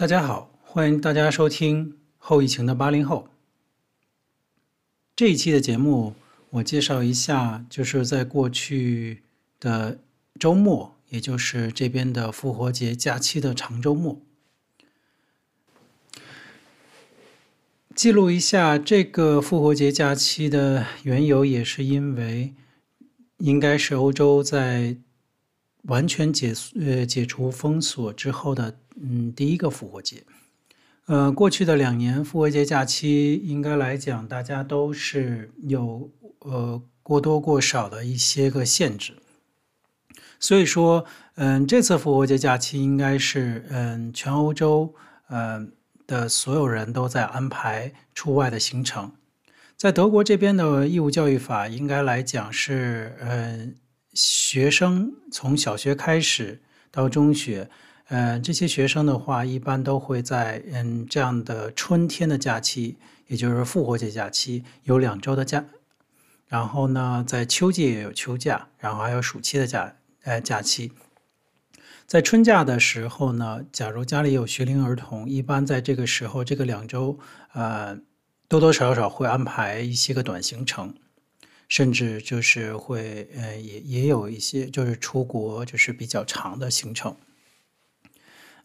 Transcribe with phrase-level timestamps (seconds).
[0.00, 3.28] 大家好，欢迎大家收听后疫情的八零后。
[5.14, 6.14] 这一期的节目，
[6.48, 9.22] 我介绍一下，就是在过去
[9.60, 9.98] 的
[10.38, 14.18] 周末，也就是这边的复活节假期的长周末，
[17.94, 22.54] 记录一下这个复活节假期的缘由，也是因为
[23.36, 24.96] 应该是欧洲在
[25.82, 28.76] 完全解呃解除封锁之后的。
[29.02, 30.22] 嗯，第一个复活节，
[31.06, 39.14] 呃，过去的两年复活节假期，应该来讲，大家都是有呃过多过少的一些个限制。
[40.38, 41.06] 所以说，
[41.36, 44.94] 嗯，这次复活节假期应该是嗯全欧洲
[45.30, 45.72] 嗯
[46.06, 49.12] 的所有人都在安排出外的行程。
[49.78, 53.76] 在德国这边的义务教育法，应该来讲是嗯
[54.12, 57.70] 学生从小学开始到中学。
[58.08, 62.96] 呃，这些学生的话，一般都会在嗯这样的春天的假期，
[63.28, 65.64] 也就是复活节假期，有两周的假。
[66.48, 69.94] 然后呢，在秋季也有秋假，然后还有暑期的假，
[70.24, 70.90] 呃，假期。
[72.04, 77.20] 在春假的时候呢，假如家里有学龄儿童，一般在这个时候，这个两周，
[77.52, 77.96] 呃，
[78.48, 80.92] 多多少少会安排一些个短行程，
[81.70, 87.16] 甚至就是会，呃，也也有一些就是出国，就是比较长的行程。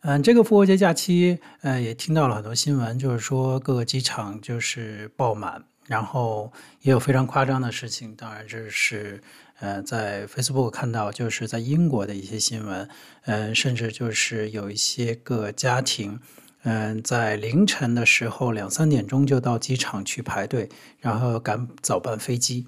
[0.02, 8.16] 嗯，这个复活节假期，呃，也听到了很多新闻，就是说各个机场就是爆满，然后也有非常夸张的事情。
[8.16, 9.22] 当然，这是
[9.60, 12.90] 呃在 Facebook 看到，就是在英国的一些新闻，
[13.26, 16.20] 嗯、呃，甚至就是有一些个家庭，
[16.64, 20.70] 嗯、在凌晨的时候两三点钟就到机场去排队，
[21.00, 22.66] 然后赶早班飞机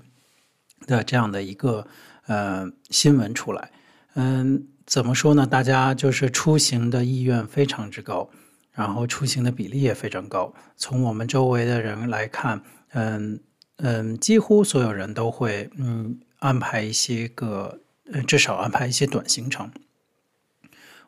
[0.86, 1.88] 的这样的一个
[2.27, 3.71] 呃新闻出来，
[4.15, 4.67] 嗯。
[4.88, 5.45] 怎么说呢？
[5.45, 8.30] 大家就是出行的意愿非常之高，
[8.71, 10.54] 然后出行的比例也非常高。
[10.77, 12.61] 从我们周围的人来看，
[12.93, 13.37] 嗯
[13.80, 17.82] 嗯，几乎所有人都会嗯安排一些个，
[18.26, 19.70] 至少安排一些短行程。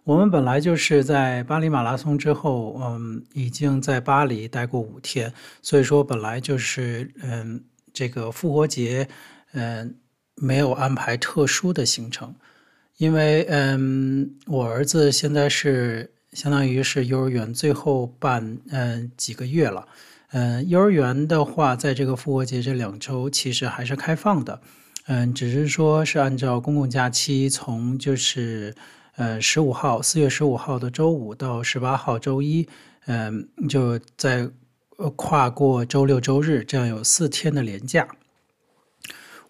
[0.03, 7.63] 我们本来就是在巴黎马拉松之后，嗯，已经在巴黎待过五天，所以说本来就是嗯
[7.93, 9.07] 这个复活节，
[9.53, 9.95] 嗯
[10.35, 12.33] 没有安排特殊的行程。
[12.97, 19.87] 因为嗯，我儿子现在是相当于是幼儿园最后半嗯几个月了，
[20.31, 24.61] 嗯，幼儿园的话，在这个复活节这两周其实还是开放的，
[25.07, 28.75] 嗯，只是说是按照公共假期，从就是
[29.15, 32.67] 呃十五号四月十五号的周五到十八号周一，
[33.05, 34.49] 嗯，就在
[35.15, 38.05] 跨过周六周日，这样有四天的连假。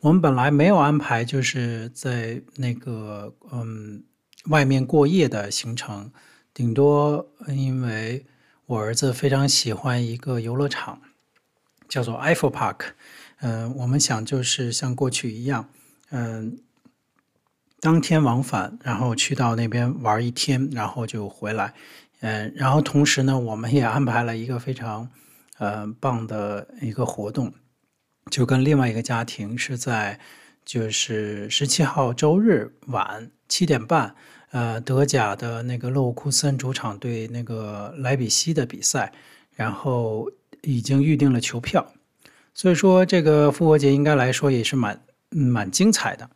[0.02, 4.02] 我们本来没有安排，就是在那个嗯
[4.46, 6.10] 外面过夜的行程，
[6.54, 8.26] 顶多因为
[8.66, 11.02] 我儿子非常喜欢一个游乐场，
[11.90, 12.92] 叫做 Eiffel Park，
[13.42, 15.68] 嗯，我们想就是像过去一样，
[16.12, 16.58] 嗯，
[17.82, 21.74] 当天往返，然后去到那边玩一天，然后就回来，
[22.22, 25.09] 嗯，然后同时呢，我们也安排了一个非常
[25.58, 27.54] 呃棒的一个活动。
[28.29, 30.19] 就跟另外一个家庭是在，
[30.63, 34.13] 就是十七号周日晚七点半，
[34.51, 39.12] 呃，德甲的那个勒沃库森主场对那个莱比锡的比赛，
[39.56, 40.29] 然后
[40.62, 41.91] 已经预定了球票，
[42.53, 46.29] 所以说这个复活节应该来说也是蛮蛮精彩的，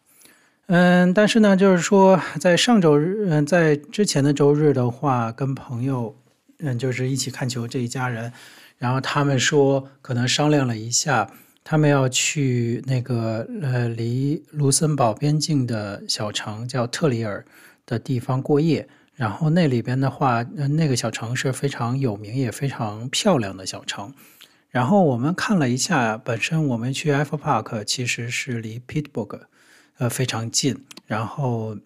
[0.66, 6.16] 嗯，但是呢，就是说在上周日，嗯，在之前的周日的话，跟朋友，
[6.58, 8.34] 嗯，就是一起看球这一家人，
[8.80, 11.30] 然后他们说可能商量了一下。
[11.64, 17.46] 他们要去那个呃，离卢森堡边境的小城叫特里尔
[17.86, 24.14] 的地方过夜，然后那里边的话，那个小城是非常有名也非常漂亮的小城。
[24.70, 29.42] 然后我们看了一下，本身我们去埃弗帕克其实是离 Pittsburg，
[30.00, 31.78] 呃非常近，然后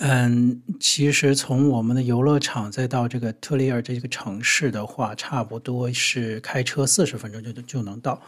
[0.00, 8.20] 嗯，其实从我们的游乐场再到这个特里尔这个城市的话，差不多是开车四十分钟就就能到。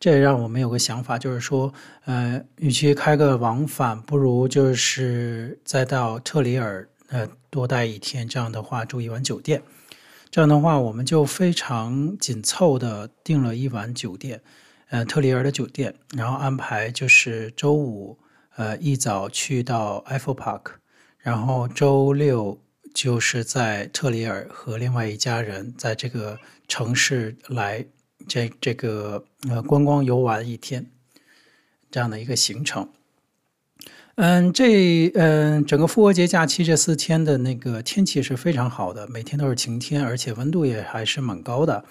[0.00, 1.70] 这也让我们有个想法，就是说，
[2.06, 8.26] 呃，与其开个往返，不如就是再到特里尔，呃，多待一天。
[8.26, 9.62] 这样的话，住一晚酒店。
[10.30, 14.40] 这样的话，我们就非常紧凑的订了一晚酒店，
[14.88, 18.18] 呃，特里尔的酒店，然后安排就是周五，
[18.56, 20.62] 呃，一早去到 Eiffel Park，
[21.18, 22.58] 然后周六
[22.94, 27.84] 就是在特里尔和另外一家人在这个城市来。
[28.28, 30.86] 这这个呃观光游玩一天，
[31.90, 32.88] 这样的一个行程，
[34.16, 41.84] 嗯，这嗯，整个复活节假期这四天的那个天气是非常好的，每天都是晴天，而且温度也还是蛮高的。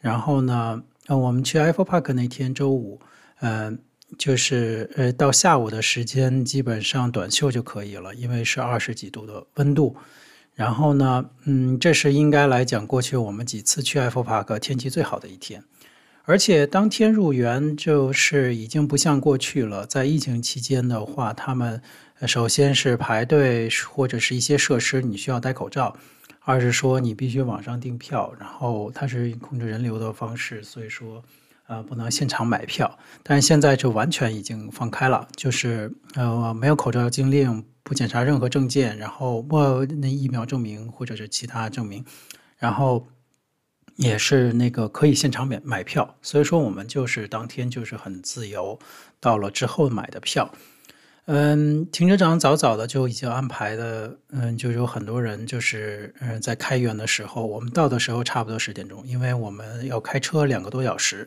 [0.00, 3.00] 然后呢，我们去 Apple Park 那天周五，
[3.40, 3.78] 嗯，
[4.16, 9.96] 就是呃到下午的时间，基本上短袖就可以了，因为是二十几度的温度。
[10.56, 15.62] 然后呢，嗯，这是应该来讲，过去我们几次去埃弗帕克天气最好的一天。
[16.24, 21.80] 而且当天入园就是已经不像过去了，在疫情期间的话，他们
[22.26, 25.94] 首先是排队或者是一些设施你需要戴口罩，
[26.40, 31.22] 二是说你必须网上订票，然后它是控制人流的方式，所以说
[31.66, 32.98] 呃不能现场买票。
[33.22, 42.04] 但是现在就完全已经放开了，就是呃没有口罩禁令，不检查任何证件，然后不那疫苗证明或者是其他证明，
[42.58, 43.06] 然后。
[43.98, 48.78] 也是那个可以现场买买票，所以说我们就是当天就是很自由，
[49.18, 50.52] 到了之后买的票。
[51.24, 61.26] 嗯，停车场早早的就已经安排的，嗯，就有很多人就是嗯在开园的时候，我们到的时候差不多十点钟，因为我们要开车两个多小时。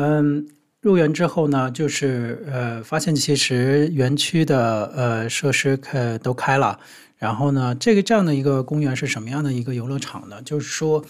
[0.00, 0.48] 嗯，
[0.80, 6.78] 入园之后呢，就是呃发现其实园区的呃设施开都开了，
[7.16, 10.40] 然后呢，这个这样的一个公园是什么样的一个游乐场呢？
[10.42, 11.04] 就是说。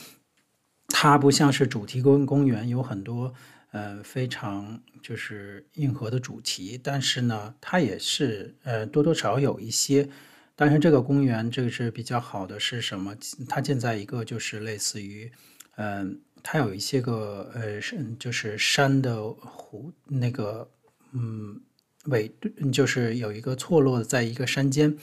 [0.91, 3.35] 它不像是主题公公园，有很多
[3.73, 10.09] 呃非常就是硬核的主题，但是呢，它也是呃多多少少有一些。
[10.57, 13.15] 但是这个公园这个是比较好的是什么？
[13.47, 15.31] 它建在一个就是类似于
[15.77, 16.07] 嗯、呃，
[16.43, 20.71] 它有一些个呃是就是山的湖那个
[21.13, 21.61] 嗯
[22.07, 22.31] 尾
[22.73, 24.97] 就是有一个错落在一个山间，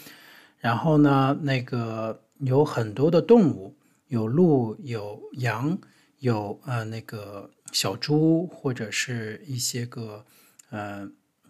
[0.60, 3.76] 然后呢，那个有很多的动物。
[4.08, 5.76] 有鹿，有羊，
[6.20, 10.24] 有呃那个小猪，或者是一些个
[10.70, 11.10] 呃，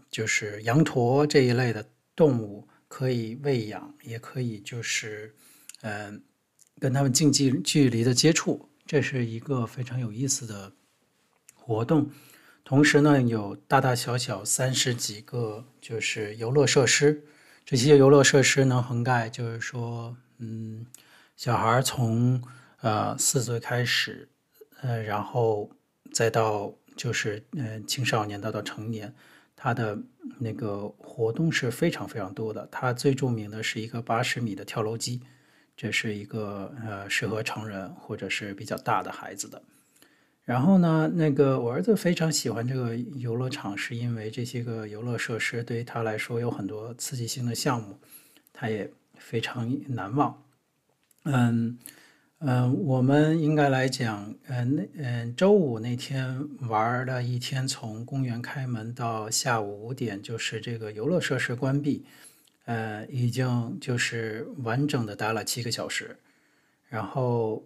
[0.09, 1.85] 就是羊驼这一类的
[2.15, 5.35] 动物可以喂养，也可以就是
[5.81, 6.23] 嗯、
[6.79, 10.71] 跟他们近距距离的接触，这是一个非常有意思的
[11.53, 12.09] 活动。
[12.63, 17.23] 同时呢，有大大小小三十几个就是游乐设施，
[17.65, 20.85] 这些游乐设施能横盖，就是说嗯。
[21.37, 22.41] 小孩从
[22.79, 24.29] 呃四岁开始，
[24.79, 25.69] 呃，然后
[26.13, 29.13] 再到就是呃青少年到到成年，
[29.53, 29.99] 他的
[30.39, 32.65] 那个活动是非常非常多的。
[32.71, 35.21] 他最著名的是一个八十米的跳楼机，
[35.75, 39.62] 这是一个呃适合成人或者是比较大的孩子的。
[40.44, 47.98] 然后呢，那个我儿子非常喜欢这个游乐场，是因为这些个游乐设施对于他来说有很多刺激性的项目，
[48.54, 48.88] 他也
[49.18, 50.44] 非常难忘。
[51.24, 51.80] 嗯
[52.38, 62.06] 嗯，我们应该来讲，嗯那嗯周五那天玩了一天，从公园开门到下午五点，就是这个游乐设施关闭，
[62.65, 66.19] 呃，已经就是完整的待了七个小时，
[66.89, 67.65] 然后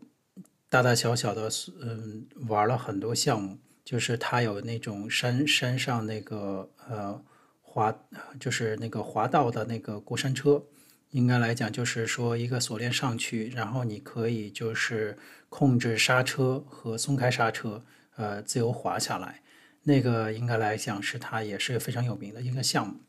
[0.69, 1.49] 大大小小的
[1.81, 7.23] 嗯玩了很多项目，就是它有那种山山上那个呃
[7.61, 7.93] 滑，
[8.39, 10.63] 就是那个滑道的那个过山车。
[11.11, 15.17] 应该来讲，就是说一个锁链上去，然后你可以就是
[15.49, 17.83] 控制刹车和松开刹车，
[18.15, 19.41] 呃，自由滑下来。
[19.81, 22.99] 那个应该来讲是它也是非常有名的一个项目。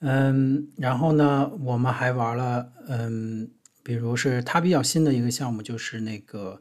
[0.00, 3.50] 嗯，然后呢，我们还玩了，嗯，
[3.82, 6.60] 比如是它比较新的一个项目，就是那个，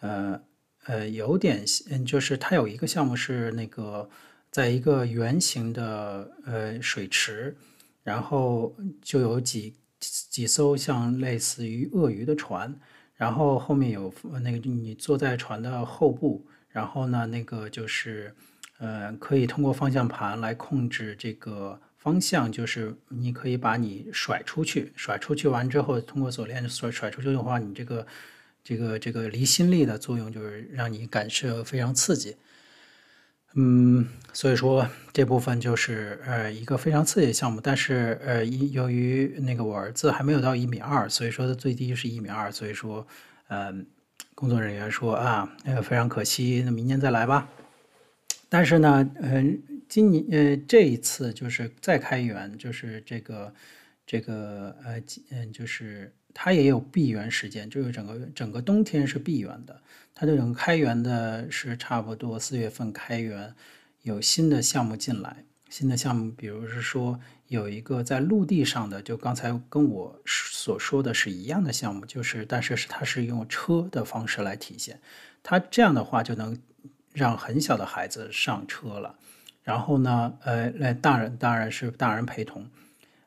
[0.00, 0.40] 呃
[0.84, 4.08] 呃，有点，嗯，就是它有一个项目是那个
[4.50, 7.56] 在一个圆形的呃水池。
[8.04, 12.74] 然后就有几几艘像类似于鳄鱼的船，
[13.14, 14.12] 然后后面有
[14.42, 18.34] 那个你坐在船的后部，然后呢，那个就是
[18.78, 28.06] 呃可以通过方向盘来控制这个方向，就是你可以把你甩出去，甩出去完之后，通过锁链甩甩出去的话，你这个
[28.64, 32.36] 这个这个离心力的作用就是让你感受非常刺激。
[33.54, 43.06] 嗯，所以说这部分就是呃一个非常刺激的项目，但是呃由于那个我儿子还没有到一米二，所以说他最低是一米二，所以说、
[43.46, 43.72] 呃、
[44.34, 47.48] 工作人员说啊那个非常可惜，那明年再来吧。
[48.48, 53.54] 但是呢，嗯、今年呃这一次就是再开源，就是这个
[54.06, 59.78] 这个呃嗯就是它也有闭园时间，就是整个整个冬天是闭园的。
[60.14, 63.54] 它这种开源的是差不多四月份开源，
[64.00, 65.44] 有新的项目进来。
[65.68, 74.98] 新的项目，比如是说有一个在陆地上的，就刚才跟我所说的是一样的项目，就是但是是它是用车的方式来体现。
[75.42, 76.58] 它这样的话就能
[77.12, 79.18] 让很小的孩子上车了，
[79.62, 82.66] 然后呢，呃，来大人当然是大人陪同，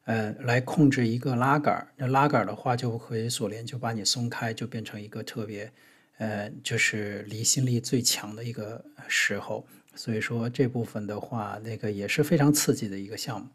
[0.04, 1.88] 呃，来控制一个拉杆。
[1.96, 5.72] 那拉杆的话就可以锁链，就把你松开，就变成一个特别，
[6.18, 9.66] 呃，就是离心力最强的一个时候。
[9.96, 13.48] 所以说这部分的话，那个也是非常刺激的一个项目。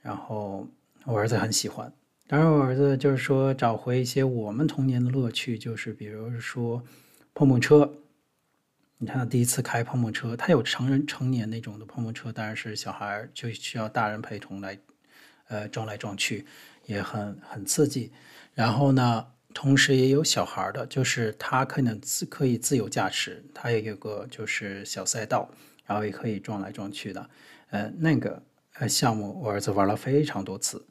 [0.00, 0.66] 然后
[1.04, 1.92] 我儿子很喜欢。
[2.28, 6.80] 当然，我儿子就是说找回一些我们童年的乐趣，就是比如说
[7.34, 7.92] 碰碰车。
[9.02, 14.78] 你看他第一次开碰碰车，他有成人成年那种的碰碰车，当然是小孩就需要大人陪同来，
[15.48, 16.44] 呃，撞来撞去，
[16.84, 18.12] 也很很刺激。
[18.52, 25.50] 然后呢，同时也有小孩的，就是他可能自可以自由驾驶，他也有个就是小赛道，
[25.86, 27.30] 然后也可以撞来撞去的。
[27.70, 28.42] 呃，那个
[28.74, 30.84] 呃项目我儿子玩了非常多次。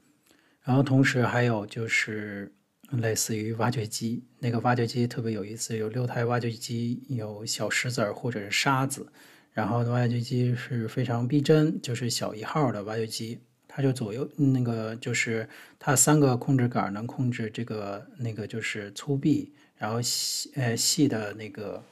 [0.63, 2.51] 然后同时还有就是
[2.91, 9.07] 类似于挖掘机，那个挖掘机特别有意思，有六台挖掘机，有小石子儿或者是沙子，
[9.53, 21.83] 然后挖掘机是非常逼真，就是小一号的挖掘机，它就左右那个就是它三个控制杆能控制这个那个就是粗臂，然后细呃细的那个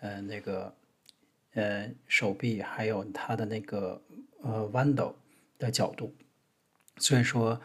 [0.00, 0.74] 呃那个
[1.54, 4.02] 呃手臂，还有它的那个
[4.42, 5.14] 呃弯斗
[5.58, 6.12] 的角度，
[6.96, 7.60] 所以说。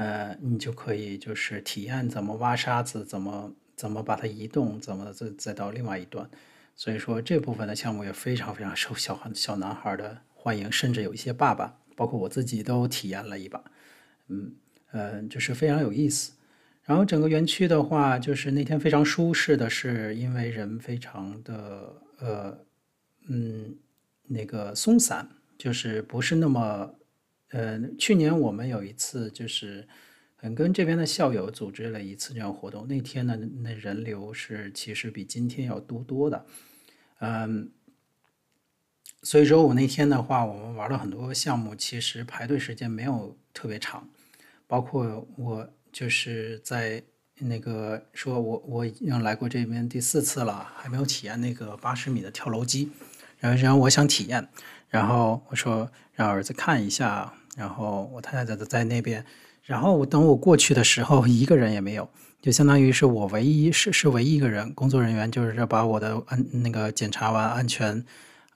[0.00, 6.26] 呃，你就可以就是体验怎么挖沙子，怎么怎么把它移动，怎么再再到另外一端。
[6.74, 13.62] 所以说这部分的项目也非常非常受小孩小男孩的欢迎，甚至有一些爸爸，包括我自己都体验了一把。
[14.28, 14.54] 嗯
[14.92, 16.32] 呃，就是非常有意思。
[16.84, 22.58] 然后整个园区的话，就是那天非常舒适的是，因为人非常的呃
[23.28, 23.76] 嗯
[24.28, 25.28] 那个松散，
[25.58, 26.94] 就是不是那么。
[27.50, 29.86] 呃，去年我们有一次就是，
[30.40, 32.86] 嗯，跟这边的校友组织了一次这样活动。
[32.86, 36.46] 那天呢，那人流是其实比今天要多多的，
[37.18, 37.72] 嗯，
[39.24, 44.08] 所以说我那天的话，我们玩了很多项目，其实排队时间没有特别长。
[44.68, 47.02] 包括我就是在
[47.40, 52.92] 那个说我我已经来过这边第四次了，还没有体验那个八十米的跳楼机，
[53.40, 54.48] 然后然后我想体验，
[54.88, 57.34] 然后我说让儿子看一下。
[57.60, 59.22] 然后我太太在在那边，
[59.64, 62.08] 然后我等我过去的时候，一个人也没有，
[62.40, 68.02] 就相当于是我唯一是是唯一一个人，工作人员就是要把我的安那个检查完安全，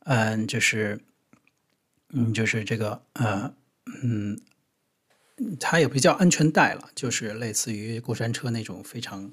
[0.05, 0.99] 嗯，就是，
[2.15, 3.55] 嗯，就是这个呃，
[4.03, 4.41] 嗯，
[5.61, 9.31] 它也不叫安全带了，就是类似于过山车那种非常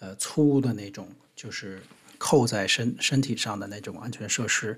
[0.00, 1.80] 呃粗的那种，就是
[2.18, 4.76] 扣在身身体上的那种安全设施，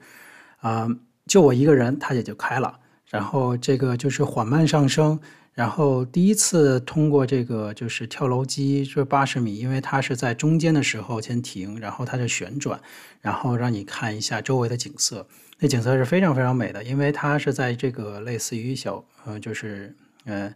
[0.60, 0.86] 啊、
[1.26, 2.80] 就我一个人，他也就开了。
[3.14, 5.20] 然后这个就是缓慢上升，
[5.52, 12.80] 然后第一次通过这个就是跳楼机，这八十米，因为它是在中间的时候先停，然后它就旋转，
[13.20, 15.24] 然后让你看一下周围的景色，
[15.60, 19.94] 那景色是非常非常美的，因为它是在这个类似于小呃就是
[20.24, 20.52] 呃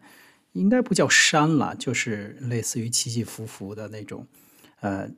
[0.54, 4.26] 应该不叫山了，就是类似于起起伏伏的那种
[4.80, 5.08] 呃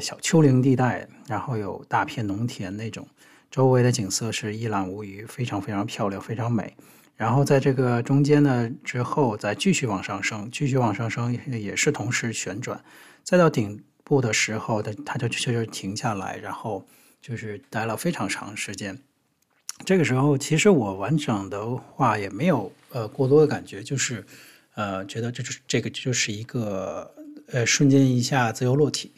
[0.00, 3.06] 小丘陵地带，然后有大片农田那种。
[3.56, 6.76] 周围的景色是一览无余，非常非常漂亮，非常美。
[7.16, 12.84] 然后在这个中间呢，之后再继续往上升，继续往上升也是同时旋转，
[13.24, 16.86] 再到顶部的时候，它它就确实停下来，然后
[17.22, 18.98] 就是待了非常长时间。
[19.86, 24.22] 这个时候其实我完整的话也没有呃过多的感觉，就是
[24.74, 27.10] 呃觉得这就是这个就是一个
[27.46, 29.10] 呃瞬间一下自由落体，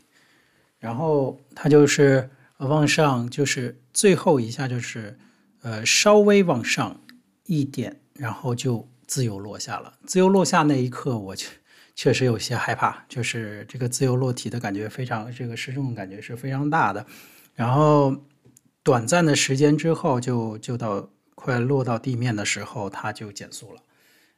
[0.78, 2.30] 然后它就是。
[2.66, 5.16] 往上就是最后一下就是，
[5.62, 7.00] 呃，稍微往上
[7.44, 9.94] 一点，然后就自由落下了。
[10.06, 11.48] 自由落下那一刻，我确
[11.94, 17.06] 确实有些害怕，就是这个自由落体的感觉非常，这个失重的感觉是非常大的。
[17.54, 18.14] 然后
[18.82, 23.80] 短暂的时间之后就，就就到快落到地面的时候，它就减速了。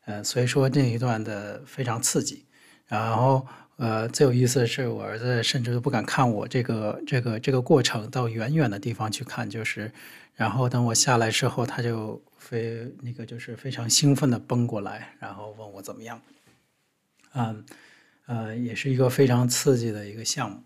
[0.04, 2.46] 呃，所以说那一段的非常刺激。
[2.86, 3.46] 然后。
[3.80, 9.90] 呃，最有意思的是，我儿子甚至都不敢看我这个这个这个过程，到远远的地方去看，就是，
[10.36, 16.20] 然后等我下来之后，他就非那个就是非常兴奋的奔过来，然后问我怎么样。
[17.32, 17.64] 嗯，
[18.26, 20.62] 呃，也是一个非常刺激的一个项目。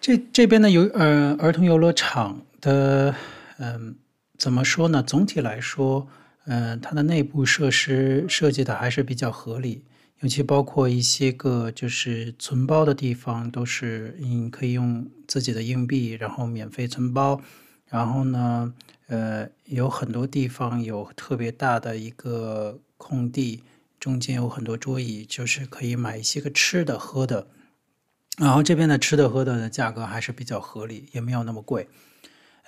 [0.00, 3.12] 这这边的游呃儿童游乐场的，
[3.58, 3.96] 嗯，
[4.38, 5.02] 怎么说呢？
[5.02, 6.06] 总体来说。
[6.46, 9.82] 嗯，它的内部设施设计的还是比较合理，
[10.20, 17.40] 尤其包括一些个就是存包的地方，都是你可以用自己的硬币，然后免费存包。
[17.88, 18.72] 然后呢，
[19.08, 23.62] 呃，有很多地方有特别大的一个空地，
[24.00, 27.48] 中间有很多桌椅，就是可以买一些个吃的喝的。
[28.38, 31.88] 然后这边的吃的喝的的价格还是比较合理，也没有那么贵。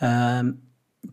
[0.00, 0.58] 嗯，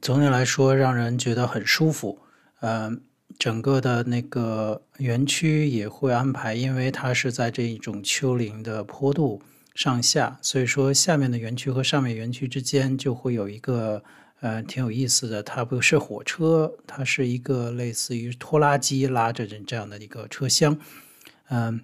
[0.01, 2.19] 总体来说让人觉得很舒服。
[2.61, 3.01] 嗯，
[3.37, 9.41] 整个的那个园区也会安排，因为它是在这一种丘陵的坡度
[9.73, 14.03] 上下，所以说下面的园区和上面园区之间就会有一个
[14.41, 20.77] 呃挺有意思的，它不是火车，它是一个类似于拖拉机拉着这样的一个车厢，
[21.49, 21.81] 嗯。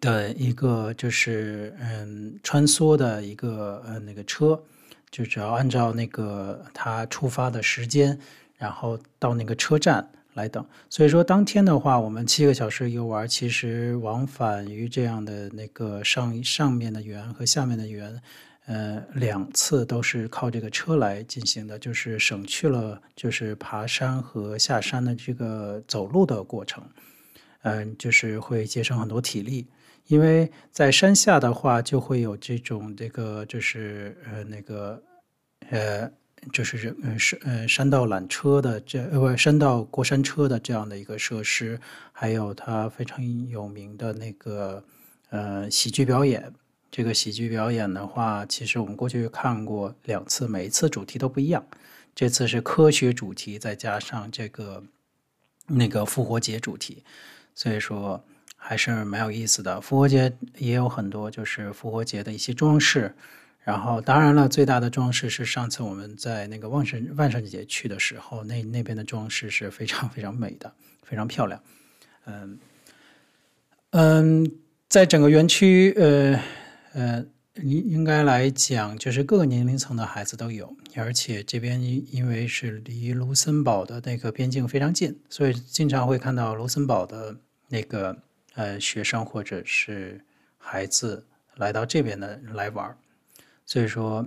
[0.00, 4.62] 的一个就是嗯穿梭的一个呃那个车，
[5.10, 8.18] 就只要按照那个它出发的时间，
[8.64, 10.64] 然后到那个车站来等。
[10.88, 18.20] 所以说当天的话，我们七个小时游玩，其实往返于这样的那个上上面的园和下面的园，
[18.66, 26.82] 呃两次都是靠这个车来进行的，就是省去了就是爬山和下山的这个走路的过程，
[27.62, 29.66] 嗯、就是会节省很多体力。
[30.06, 35.02] 因为在山下的话，就会有这种这个就是呃那个
[35.70, 36.10] 呃
[36.52, 41.80] 就是呃山呃山道缆车的这呃不山道过山车的这样的一个设施，
[42.12, 44.84] 还有它非常有名的那个
[45.30, 46.52] 呃喜剧表演。
[46.90, 51.64] 这个喜剧表演的话，其实我们过去看过两次，每一次主题都不一样。
[52.14, 54.84] 这次是科学主题，再加上这个
[55.66, 57.02] 那个复活节主题，
[57.54, 58.24] 所以说。
[58.66, 63.14] 还是蛮有意思的，复活节也有很多就是复活节的一些装饰，
[63.64, 71.60] 然后当然了，最大的装饰是上次我们在那个万圣万圣节去的时候，那那边的装饰是非常非常美的，非常漂亮。
[72.26, 72.58] 嗯
[73.90, 74.52] 嗯，
[74.88, 76.40] 在整个园区，呃
[76.92, 87.36] 呃，应应该来讲，就是各个年龄层的孩子都有，而且这边因为是离卢森堡的那个边境非常近，所以经常会看到卢森堡的
[87.68, 88.16] 那个。
[88.56, 90.20] 呃，学生或者是
[90.58, 92.96] 孩子来到这边的来玩，
[93.66, 94.26] 所以说，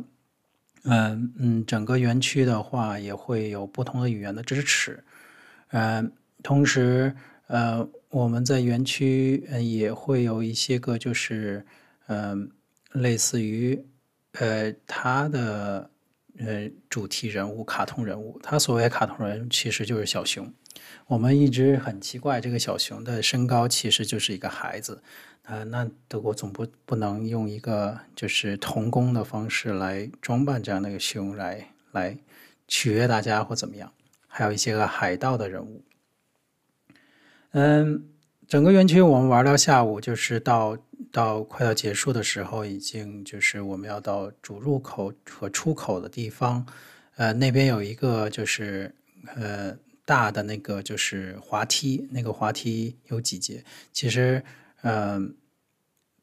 [0.84, 5.04] 嗯嗯，整个园区的话也会有不同的语言的支持，
[5.72, 7.16] 嗯，同时，
[7.48, 11.66] 呃，我们在园区也会有一些个就是，
[12.08, 12.50] 嗯，
[12.94, 13.86] 类似于，
[14.34, 15.90] 呃，他的
[16.40, 20.52] 呃主题人物、卡通人物，他所谓卡通人其实就是小熊。
[21.08, 25.02] 我们一直很奇怪，这个小熊的身高其实就是一个孩子，
[25.50, 32.18] 呃，那德国总不不能用一个就是童工的方式来装扮这样的一个熊来来
[32.68, 33.92] 取悦大家或怎么样？
[34.28, 35.82] 还有一些个海盗的人物。
[37.52, 38.10] 嗯，
[38.48, 40.78] 整个园区我们玩到下午，就是到
[41.14, 46.66] 到快要结束的时候，已经就是我们要到主入口和出口的地方，
[47.16, 48.94] 呃，那边有一个就是
[49.36, 49.78] 呃。
[50.08, 53.62] 大的那个就是滑梯，那个滑梯有几节。
[53.92, 54.42] 其实，
[54.84, 55.36] 嗯、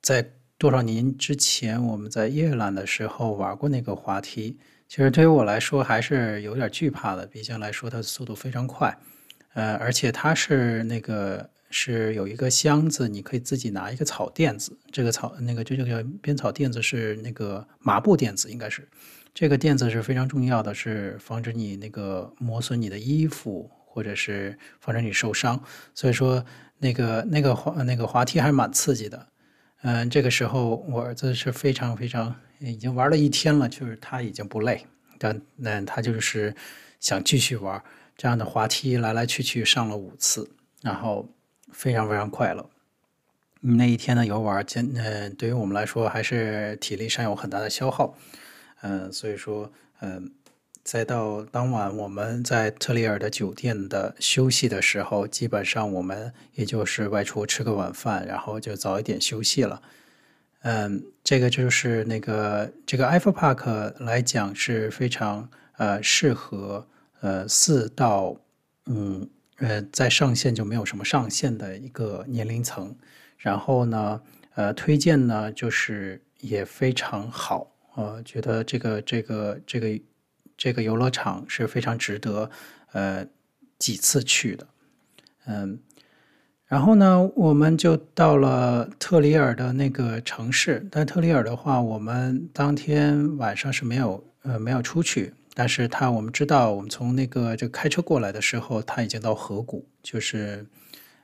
[0.00, 4.58] 在多少年之前，我们在夜兰的时候玩过那个滑梯。
[4.86, 8.96] 其实对于我来说还是有点惧怕的，毕竟来说它速度非常快。
[9.54, 14.76] 呃，而且它是那个是有一个箱子，你可以自己拿一个草垫子。
[14.92, 18.86] 这个草那个就叫编草垫子，是那个麻布垫子，应该是。
[19.32, 25.60] 这个垫子是非常重要的，是防止你那个磨损你的衣服，或者是防止你受伤。
[25.92, 26.44] 所以说，
[26.84, 29.26] 那个那个滑那个滑梯还是蛮刺激的。
[29.80, 34.86] 嗯，这个时候我儿子是非常非常已经玩了一天了，就是他已经不累，
[35.18, 36.54] 但那他就是
[37.00, 37.82] 想继续玩
[38.16, 40.50] 这样的滑梯，来来去去上了五次，
[40.82, 41.26] 然后
[41.72, 42.68] 非常非常快乐。
[43.60, 48.14] 那一天的游玩，真嗯，对于我们来说还是体力上有很大的消耗。
[48.82, 50.30] 嗯，所以说，嗯，
[50.84, 59.80] 再到当晚我们在特里尔的酒店的休息的时候，基本上我们也就是外出吃个晚饭，然后就早一点休息了。
[60.60, 66.86] 嗯，这个就是那个这个 Eiffel Park 来讲是非常呃适合
[67.20, 68.36] 呃四到
[68.84, 72.94] 嗯呃在上限就没有什么上限的一个年龄层，
[73.38, 74.20] 然后呢
[74.54, 77.70] 呃推荐呢就是也非常好。
[77.94, 80.00] 我觉得这个这个这个
[80.56, 82.50] 这个游乐场是非常值得
[82.92, 83.26] 呃
[83.78, 84.66] 几次去的，
[85.46, 85.78] 嗯，
[86.66, 90.86] 然后呢，我们就到了特里尔的那个城市。
[90.90, 100.64] 但特里尔的话，我们当天晚上是没有呃没有出去，但是他我们知道，我们从那个就开车过来的时候，他已经到河谷，就是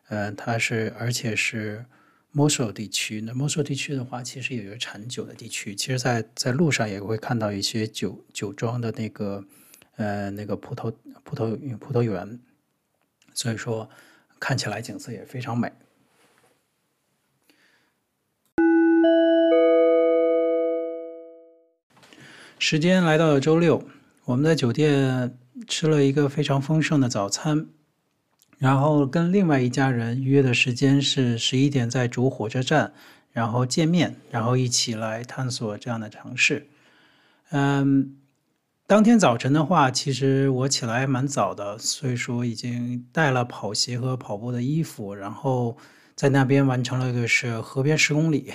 [0.08, 1.84] 呃，他是而且是。
[2.32, 5.74] 莫索地区，那莫索地区的话，其实也有产酒的地区。
[5.74, 9.44] 其实，在在路上也会看到一些酒酒庄的那个，
[9.96, 12.38] 呃，那个葡萄葡萄葡萄园。
[13.34, 13.90] 所以说，
[14.38, 15.72] 看起来景色也非常美。
[22.58, 23.82] 时间来到了周六，
[24.24, 27.66] 我们在酒店吃了一个非常丰盛的早餐，
[28.60, 32.92] 然后跟另外一家人约的时间是十一点在主火车站，
[33.32, 36.68] 然后见面，然后一起来探索这样的城市。
[37.50, 38.16] 嗯。
[38.86, 45.76] 当天早晨的话，其实我起来蛮早的，所以说已经带了跑鞋和跑步的衣服，然后
[46.16, 48.52] 在那边完成了一个是河边十公里。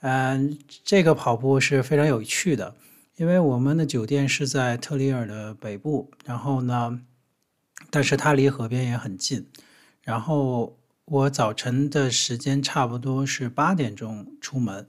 [0.00, 2.74] 嗯，这个跑步是非常有趣的，
[3.14, 7.00] 因为我们的酒店是在特里尔的北部，然后呢，
[7.90, 9.46] 但是它离河边也很近。
[10.02, 14.86] 然后我早晨的时间差不多是八点钟出门，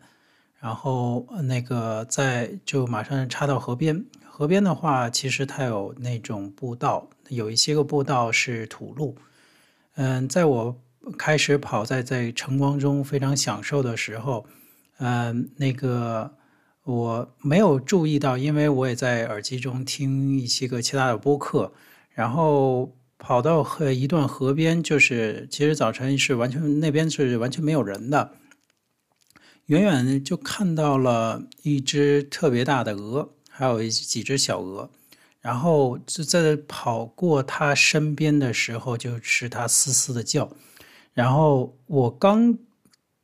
[0.60, 4.06] 然后那个在就马上插到河边。
[4.30, 9.16] 河边的话，其实它有那种步道，有一些个步道是土路。
[9.96, 10.80] 嗯，在我
[11.18, 14.46] 开始跑在在晨光中非常享受的时候，
[14.98, 16.34] 嗯，那个
[16.84, 21.74] 我没有注意到，因为我也在耳机中听一些个其他的播客，
[22.13, 28.32] 然后跑到河一段河边，就是其实早晨是完全那边是完全没有人的，
[29.65, 33.34] 远远就看到了一只特别大的鹅。
[33.54, 34.89] 还有几只小鹅，
[35.41, 40.50] 然后就在跑过它身边的时候，就是它嘶嘶的叫。
[41.13, 42.58] 然后我刚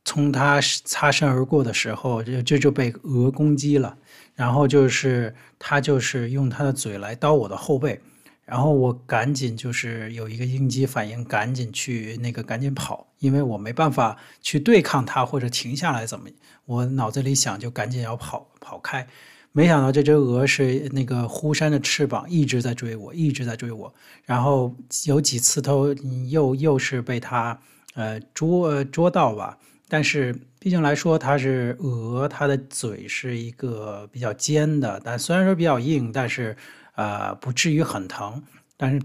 [0.04, 3.96] 从它擦身而过的时候，就这就被鹅攻击了。
[4.34, 8.00] 然后就是它就是用它的嘴来叨我的后背，
[8.48, 16.30] 然后我赶紧就是有一个应激反应，赶紧去那个赶紧跑，因为我没办法去对抗它或者停下来怎么，
[16.64, 19.06] 我脑子里想就赶紧要跑跑开。
[19.52, 23.92] 没想到这只鹅是那个忽扇着翅膀，一直在追我，一直在追我。
[24.24, 24.74] 然后
[25.06, 25.92] 有几次都
[26.30, 27.58] 又又是被它
[27.94, 29.58] 呃捉捉到吧。
[29.88, 36.56] 但是毕竟来说它是鹅，它的嘴是一个比较尖的，但虽然说比较硬，但是
[36.98, 38.42] 呃不至于很疼。
[38.76, 39.00] 但是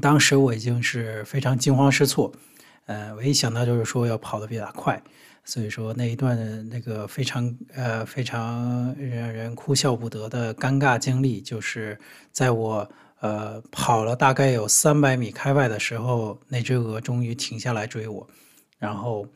[0.00, 2.32] 当时我已经是非常惊慌失措，
[2.86, 5.02] 呃，我一想到就是说要跑得比它快。
[5.44, 11.98] 所以说那一段那个非常呃非常让人哭笑不得的尴尬经历，就是
[12.30, 18.24] 在我呃跑了大概有三百米开外的时候，那只鹅终于停下来追我，
[18.78, 19.26] 然后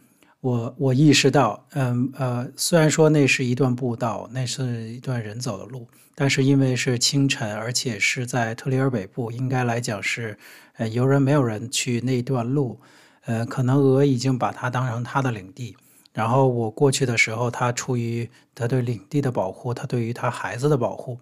[0.41, 10.37] 我我意识到，嗯呃虽然说那是一段步道，那是一段人走的路，但是因为是清晨，而且是在特里尔北部，应该来讲是
[10.79, 12.81] 呃游人没有人去那段路，
[13.27, 15.77] 呃可能鹅已经把它当成它的领地。
[16.15, 21.21] 然后我过去的时候，他出于他对领地的保护，他对于他孩子的保护，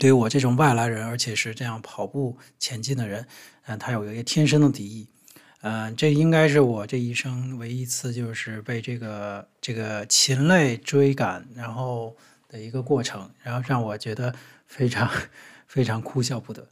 [0.00, 3.24] 对于我这种外来人，而且是这样跑步前进的人，
[3.66, 5.08] 嗯，他有一个天生的敌意，
[5.60, 12.16] 嗯，这应该是我这一生唯一一次就是被这个这个禽类追赶，然后
[12.50, 14.34] 的一个过程，然后让我觉得
[14.66, 15.08] 非常
[15.66, 16.66] 非常哭笑不得。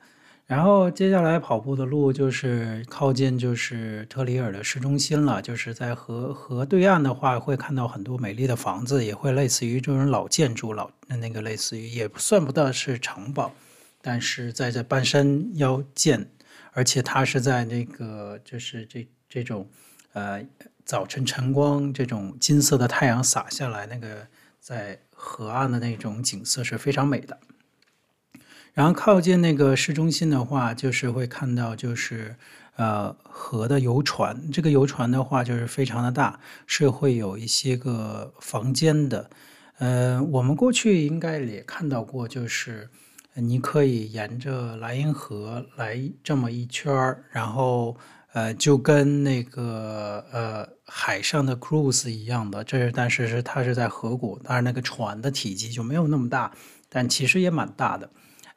[0.47, 13.53] 然后接下来跑步的路就是靠近就是特里尔的市中心了，就是在河河对岸的话，会看到很多美丽的房子，也会类似于这种老建筑，老那个类似于也算不到是城堡，
[14.01, 16.27] 但是在这半山腰建，
[16.73, 19.69] 而且它是在那个就是这这种
[20.15, 20.43] 呃
[20.87, 24.27] 早晨晨光这种金色的太阳洒下来，那个
[24.59, 27.39] 在河岸的那种景色是非常美的。
[28.73, 32.37] 然后靠近那个市中心的话，就是会看到就是
[32.77, 34.51] 呃河的游船。
[34.53, 39.29] 这个游船的话就是非常的大，是会有一些个房间的。
[39.79, 42.89] 呃，我们过去应该也看到过，就是
[43.35, 47.97] 你可以沿着莱茵河来这么一圈儿，然后
[48.39, 52.63] 呃就跟那个呃海上的 cruise 一样的。
[52.63, 56.53] 这是但是是它是在河谷，当然那个船的体积就没有那么大，
[56.89, 58.09] 但其实也蛮大的。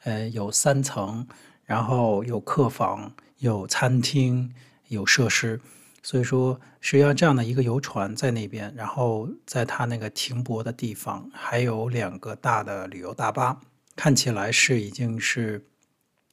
[0.04, 1.28] 呃，有三层，
[1.64, 4.54] 然后有客房，有餐厅，
[4.88, 5.60] 有设施，
[6.04, 13.60] 所以说实际上这样的一个游船在那边，然后在它那个停泊的地方还有两个大的旅游大巴，
[13.96, 15.66] 看起来是已经是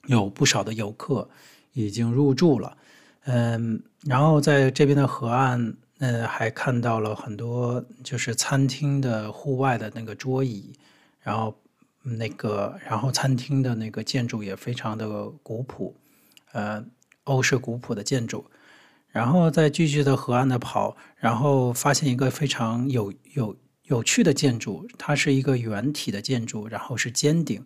[0.07, 1.29] 有不少的游客
[1.73, 2.77] 已经入住了，
[3.25, 10.73] 嗯，然后在这边的河岸，嗯，还看到了很多就是餐厅的户外的那个桌椅，
[11.21, 11.57] 然后。
[12.17, 15.95] 那个，然后餐厅的那个建筑也非常的古朴，
[16.53, 16.83] 呃，
[17.25, 18.47] 欧式古朴的建筑。
[19.11, 27.63] 然后再继续的河岸的跑，然后发现一个非常有有有趣的建筑，它是一个圆体的建筑，然后是尖顶，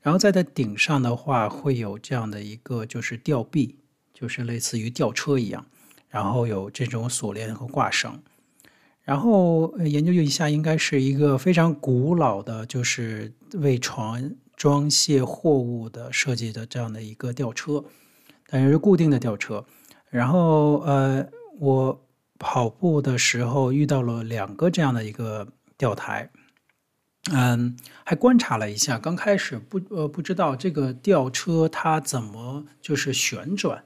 [0.00, 3.76] 然后在它顶上的话会有这样的一个就是吊臂，
[4.22, 5.66] 就是类似于吊车一样，
[6.08, 8.22] 然后有这种锁链和挂绳。
[9.02, 17.84] 然后研究一下，应该是一个非常古老的，就是为船装卸货物的设计的这样的一个吊车，
[18.46, 19.64] 但是固定的吊车。
[20.08, 21.26] 然后呃，
[21.58, 22.06] 我
[22.38, 26.30] 跑步的时候遇到了两个这样的一个吊台，
[27.32, 33.82] 嗯，还观察了一下，刚开始不呃不知道这个吊车它怎么就是旋转。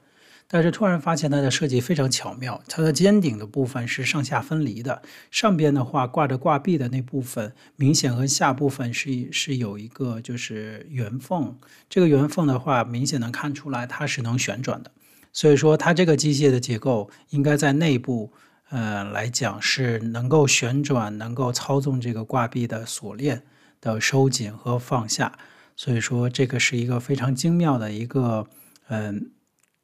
[0.49, 11.53] 但是突然发现它的设计非常巧妙，它的尖顶的部分是上下分离的，上边的话挂着挂壁的那部分明显和下部分是是有一个就是圆缝，
[11.89, 14.91] 这个圆缝的话明显能看出来它是能旋转的，
[15.33, 18.31] 所以说它这个机械的结构应该在内部
[18.69, 23.43] 呃来讲是能够旋转，能够操纵这个挂壁的锁链
[23.81, 25.37] 的收紧和放下，
[25.75, 28.47] 所以说这个是一个非常精妙的一个
[28.87, 29.31] 嗯。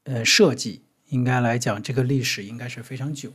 [0.04, 3.32] 呃，设计应该来讲，这个历史应该是非常久。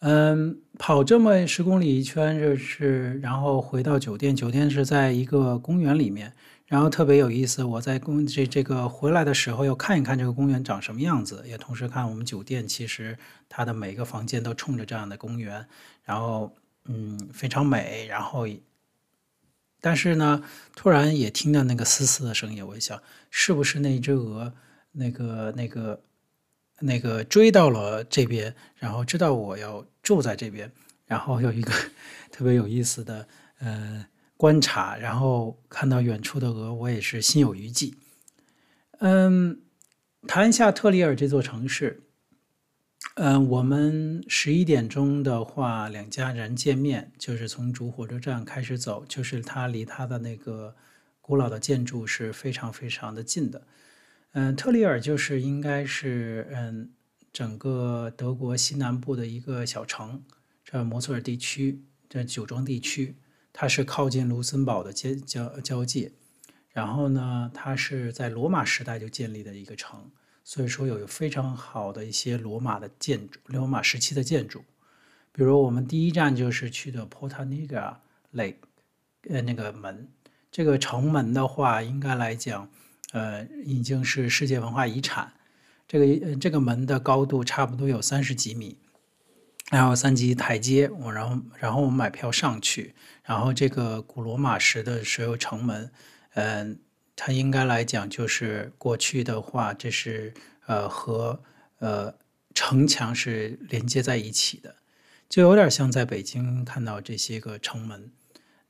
[0.00, 6.32] 嗯，跑这么十公里一圈，就是然后回到酒店，酒店是在一个公园里面，
[6.66, 7.62] 然后特别有意思。
[7.62, 13.16] 我在公这这个回来的时候，要看一看这个公园长什么样子，也同时看我们酒店，其实
[13.48, 15.64] 它的每个房间都冲着这样的公园，
[16.02, 16.52] 然后
[16.86, 18.06] 嗯，非常美。
[18.08, 18.44] 然后，
[19.80, 20.42] 但是呢，
[20.74, 24.52] 突然也听到那个嘶嘶的声音，我一想，是不是那只鹅？
[24.92, 26.02] 那个、那个、
[26.80, 30.70] 那个追到了这边，然后知道我要住在这边，
[31.06, 31.72] 然后有一个
[32.30, 33.26] 特别有意思的
[33.58, 37.94] 呃观察，然后看到远处的鹅，我也是心有余悸。
[38.98, 39.62] 嗯，
[40.26, 42.02] 谈一下特里尔这座城市。
[43.16, 50.76] 嗯，我们十一点钟的话，两家人见面，就是从主火车站开始走，就是它离它的那个
[51.20, 53.66] 古老的建筑是非常非常的近的。
[54.34, 56.90] 嗯，特里尔就是应该是嗯，
[57.34, 60.22] 整个德国西南部的一个小城，
[60.64, 63.16] 这摩苏尔地区，这酒庄地区，
[63.52, 66.12] 它是靠近卢森堡的交交交界。
[66.70, 70.10] 然后呢，它是在罗马时代就建立的一个城，
[70.42, 74.64] 所以说有非常好的一些罗马的建筑，罗马时期的建筑。
[75.30, 77.96] 比如我们第一站就是去的 Porta Nigra
[78.32, 78.56] Lake，
[79.28, 80.08] 呃，那个门，
[80.50, 82.70] 这个城门的话，应该来讲。
[83.12, 85.32] 呃，已经是世界文化遗产。
[85.86, 88.78] 这个这个门的高度差不多有三十几米，
[89.70, 90.88] 然后三级台阶。
[90.88, 95.90] 我然后然后我们买票上去，然后这个古罗马时的石油城门，
[96.32, 96.76] 嗯、呃，
[97.14, 100.32] 它应该来讲就是过去的话，这是
[100.64, 101.42] 呃和
[101.80, 102.14] 呃
[102.54, 104.76] 城墙是连接在一起的，
[105.28, 108.10] 就有点像在北京看到这些个城门。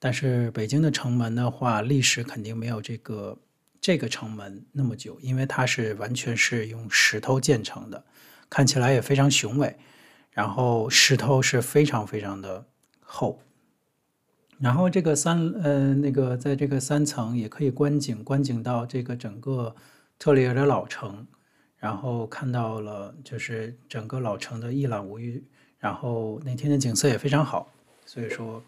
[0.00, 3.38] 但是北京的城门的话，历史肯定没有这个。
[3.82, 8.04] 这个城门那么久，因为它是完全是用石头建成的，
[8.48, 9.76] 看起来也非常雄伟。
[10.30, 12.64] 然后石头是非常非常的
[13.00, 13.40] 厚。
[14.60, 19.74] 然后这个三呃那个在这个三层也可以观景，观景到这个整个
[20.16, 21.26] 特里尔的老城，
[21.76, 25.42] 然后看到了就是整个老城的一览无余。
[25.80, 27.68] 然后那天的景色也非常好，
[28.06, 28.62] 所以说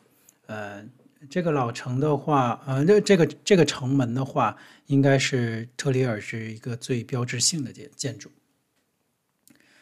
[0.47, 0.85] 呃。
[1.31, 4.57] 这个老城的话，呃，这这个这个城门的话，
[4.87, 8.31] 应该是特里尔是一个最标志性的建建筑。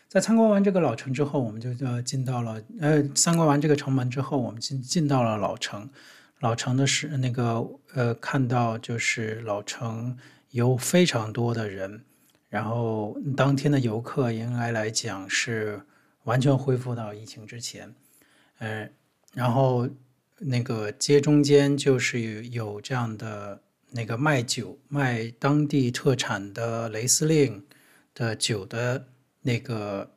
[0.09, 5.88] 在参观完这个老城之后，我们就呃进到了呃参观完这个城门之后，我们进进到了老城。
[6.40, 10.16] 老城的是那个呃看到就是老城
[10.50, 12.05] 有非常多的人，
[12.48, 15.81] 然后当天的游客应该来讲是
[16.24, 17.94] 完全恢复到疫情之前，
[18.59, 18.88] 呃，
[19.35, 19.88] 然后。
[20.44, 27.64] 那个街中间就是有这样的那个卖酒、卖当地特产的雷司令
[28.14, 29.07] 的酒的
[29.42, 30.11] 那个，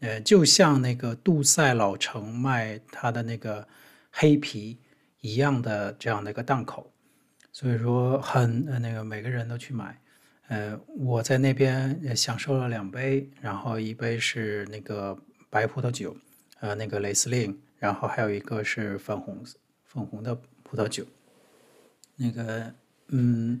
[0.00, 3.66] 呃，就像那个杜塞老城卖他的那个
[4.10, 4.78] 黑啤
[5.20, 6.92] 一样的这样的一个档口，
[7.52, 9.98] 所以说很那个每个人都去买。
[10.48, 15.16] 呃，我在那边享受了两杯，然后一杯是那个
[15.48, 16.14] 白葡萄酒，
[16.60, 19.56] 呃，那个雷司令，然后还有一个是粉红色。
[19.92, 21.04] 粉红的葡萄酒，
[22.16, 22.72] 那个，
[23.08, 23.60] 嗯，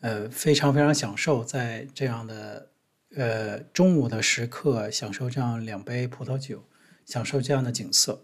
[0.00, 2.68] 呃，非常非常享受在这样的
[3.14, 6.62] 呃中午的时刻享受这样两杯葡萄酒，
[7.06, 8.22] 享受这样的景色。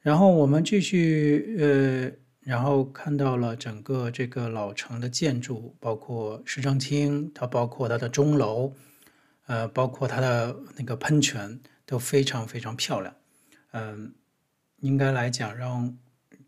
[0.00, 2.12] 然后我们继续呃，
[2.42, 8.72] 然后看到了整个这个老城的建筑，包括市政厅，它包括它的钟楼，
[9.46, 13.12] 呃，包括它的那个喷泉都非常非常漂亮。
[13.72, 14.14] 嗯，
[14.78, 15.98] 应该来讲让。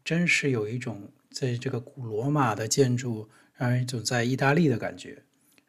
[0.06, 5.20] 真是有一种在这个古罗马的建筑，让人一种在意大利的感觉。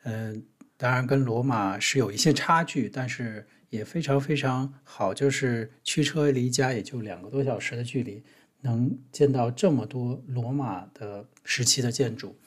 [0.03, 0.45] 嗯，
[0.77, 8.23] 当然跟罗马是有一些差距，但是也非常非常好，就是驱车离家也就两个多小时的距离，
[8.61, 12.37] 能见到这么多罗马的时期的建筑，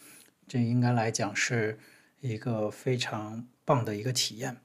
[0.46, 1.76] 这应该来讲是
[2.20, 4.56] 一个非常棒的一个体验。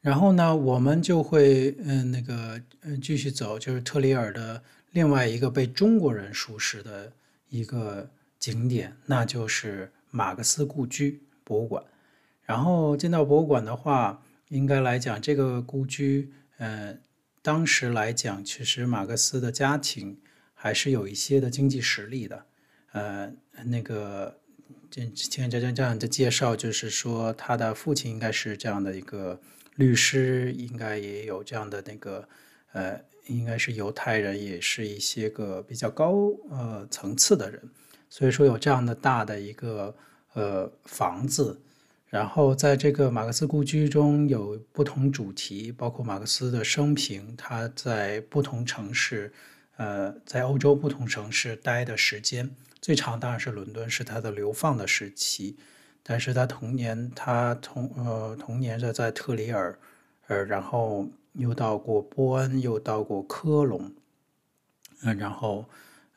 [0.00, 4.62] 然后呢，我们就会嗯那个嗯继续走，就是特里尔的
[4.94, 7.12] 另外一个被中国人熟识的
[7.48, 11.84] 一个景点，那就是马克思故居博物馆。
[12.44, 16.96] 然后进到博物馆的话，应该来讲这个故居，呃，
[17.42, 20.18] 当时来讲，其实马克思的家庭
[20.54, 22.46] 还是有一些的经济实力的，
[22.92, 24.40] 呃，那个
[24.90, 29.40] 这听这这这样的介绍，就是说他的父亲应该是这样的一个。
[29.76, 32.28] 律师应该也有这样的那个，
[32.70, 37.62] 呃，应该是犹太人，也是一些个比较高呃层次的人，
[38.08, 39.94] 所以说有这样的大的一个
[40.34, 41.60] 呃房子，
[42.08, 49.32] 然后在这个马克思故居中有不同主题，包括马克思的生平，他在不同城市，
[49.76, 55.56] 呃，在欧洲不同城市待的时间，最长当然是伦敦，是他的流放的时期。
[56.06, 59.78] 但是他童年，他童呃童年的在特里尔，
[60.26, 63.92] 呃，然后又到过波恩，又到过科隆，
[65.02, 65.68] 嗯、然后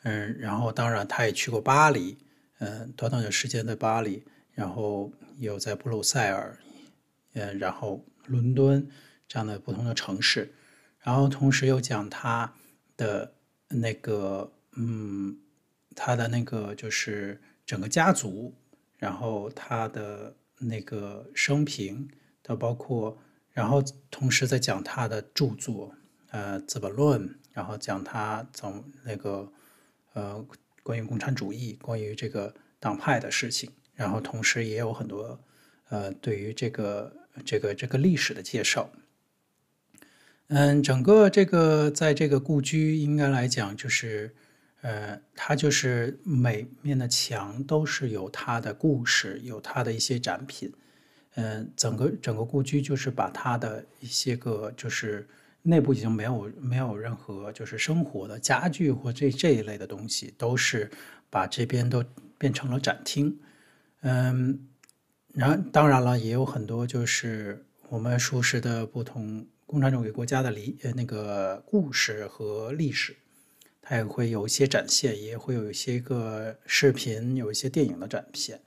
[0.04, 2.18] 嗯、然后当然他也去过巴黎，
[2.60, 6.58] 嗯、短短的时间在巴黎，然后又在布鲁塞尔，
[7.34, 8.88] 嗯、然后伦敦
[9.28, 10.54] 这样的不同的城市，
[11.00, 12.54] 然后同时又讲他
[12.96, 13.34] 的
[13.68, 15.38] 那个嗯，
[15.96, 18.54] 他的那个就是整个家族。
[19.00, 22.10] 然后他的那个生平，
[22.42, 23.16] 他包括，
[23.58, 25.92] 然后同时在讲他的著作，
[26.30, 29.52] 呃，《资本论》，然后讲他从那个，
[30.14, 30.46] 呃，
[30.84, 35.40] 关于共产主义，关于这个党派的事情，然后同时也有很多，
[35.90, 37.12] 呃，对于这个
[37.44, 38.92] 这个这个历史的介绍。
[40.50, 44.36] 嗯，整个这个在这个故居应该来讲就是。
[44.82, 50.72] 呃，它就是每面的墙都是有它的故事，有它的一些展品。
[51.40, 55.28] 嗯、整个整个故居就是把它的一些个就是
[55.62, 60.90] 内部已经没有没有任何就是生活的家具或这这一类的东西，都是
[61.30, 62.04] 把这边都
[62.40, 63.38] 变成了展厅。
[64.02, 64.68] 嗯，
[65.34, 73.16] 然当然了，也有很多就是我们熟识的不同共产主义国家的历呃那个故事和历史。
[73.82, 78.60] 它也会有一些展现，也会有一些个视频，有一些电影的展现。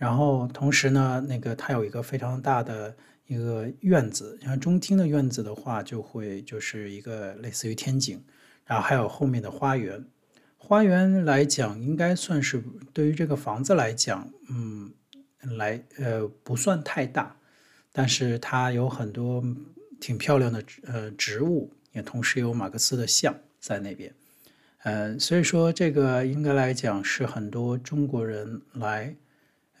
[0.00, 8.18] 然后同时呢，那个它有一个非常大的一个院子，像中厅的院子的话，就会就是一个类似于天井。
[8.64, 10.02] 然后还有后面的花园，
[10.56, 14.90] 花园来讲应该算是对于这个房子来讲，嗯，
[15.58, 17.36] 来呃不算太大，
[17.92, 19.44] 但是它有很多
[20.00, 24.10] 挺漂亮的呃植物，也同时有马克思的像在那边。
[24.82, 29.14] 呃，所以说这个应该来讲是很多中国人来，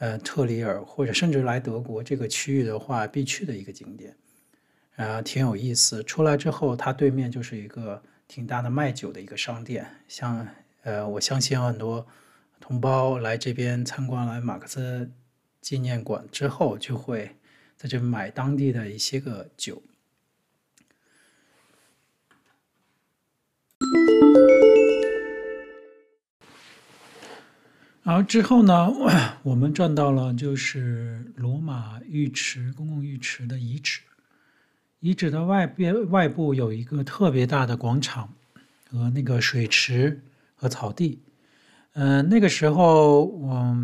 [0.00, 4.10] 呃，特里尔或者甚至来德国这个区域的话必去的一个景点，
[4.96, 6.02] 啊、呃，挺有意思。
[6.02, 10.48] 出来之后，它对面就是一个挺大的卖酒的一个商店，像
[10.84, 12.06] 呃，我相信很多
[12.58, 15.10] 同胞来这边参观来马克思
[15.60, 17.36] 纪念馆之后，就会
[17.76, 19.82] 在这买当地的一些个酒。
[28.02, 28.90] 然后之后呢，
[29.44, 34.00] 我们转到了就是罗马浴池、公共浴池的遗址。
[35.00, 38.32] 遗址的外边外部有一个特别大的广场
[38.90, 40.22] 和那个水池
[40.54, 41.22] 和草地。
[41.92, 43.76] 嗯、那个时候我、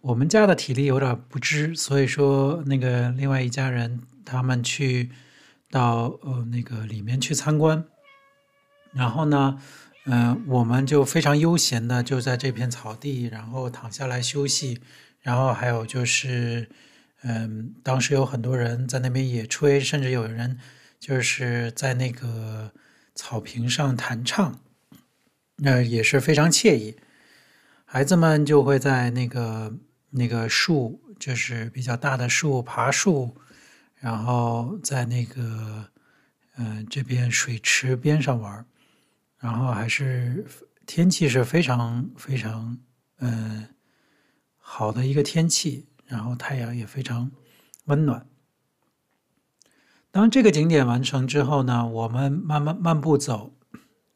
[0.00, 5.10] 我们家的体力有点不支，所以说那个另外一家人他们去
[5.70, 7.84] 到呃那个里面去参观，
[8.92, 9.60] 然后呢。
[10.04, 14.80] 嗯、我们就非常悠闲的就在这片草地，然后躺下来休息。
[15.20, 16.70] 然后还有就是，
[17.22, 20.58] 嗯、当时有很多人在那边野炊，甚至有人
[20.98, 22.72] 就是在那个
[23.14, 24.58] 草坪上弹唱，
[25.56, 26.96] 那、也是非常惬意。
[27.84, 29.74] 孩子们就会在那个
[30.10, 33.36] 那个树，就是比较大的树爬树，
[33.96, 35.90] 然后在那个
[36.56, 38.64] 嗯、这边水池边上玩。
[39.40, 40.46] 然后还是
[40.86, 42.78] 天气是非常非常
[43.18, 43.66] 嗯、
[44.56, 47.30] 好的一个天气，然后太阳也非常
[47.84, 48.26] 温暖。
[50.10, 53.54] 当这个景点完成之后呢，我们慢慢漫步走，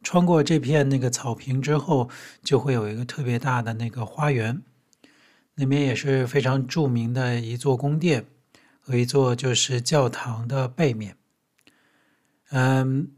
[0.03, 2.09] 穿过这片那个草坪之后，
[2.43, 4.63] 就会有一个特别大的那个花园，
[5.55, 8.27] 那边也是非常著名的一座宫殿
[8.81, 11.17] 和一座就是教堂的背面。
[12.51, 13.13] 嗯，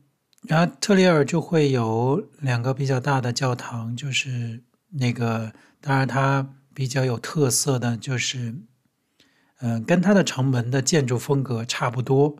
[0.47, 8.55] 然后特里尔就会有两个比较大的教堂，就是那个，当然它比较有特色的就是，
[9.61, 12.36] 嗯，跟它的城门的建筑风格差不多，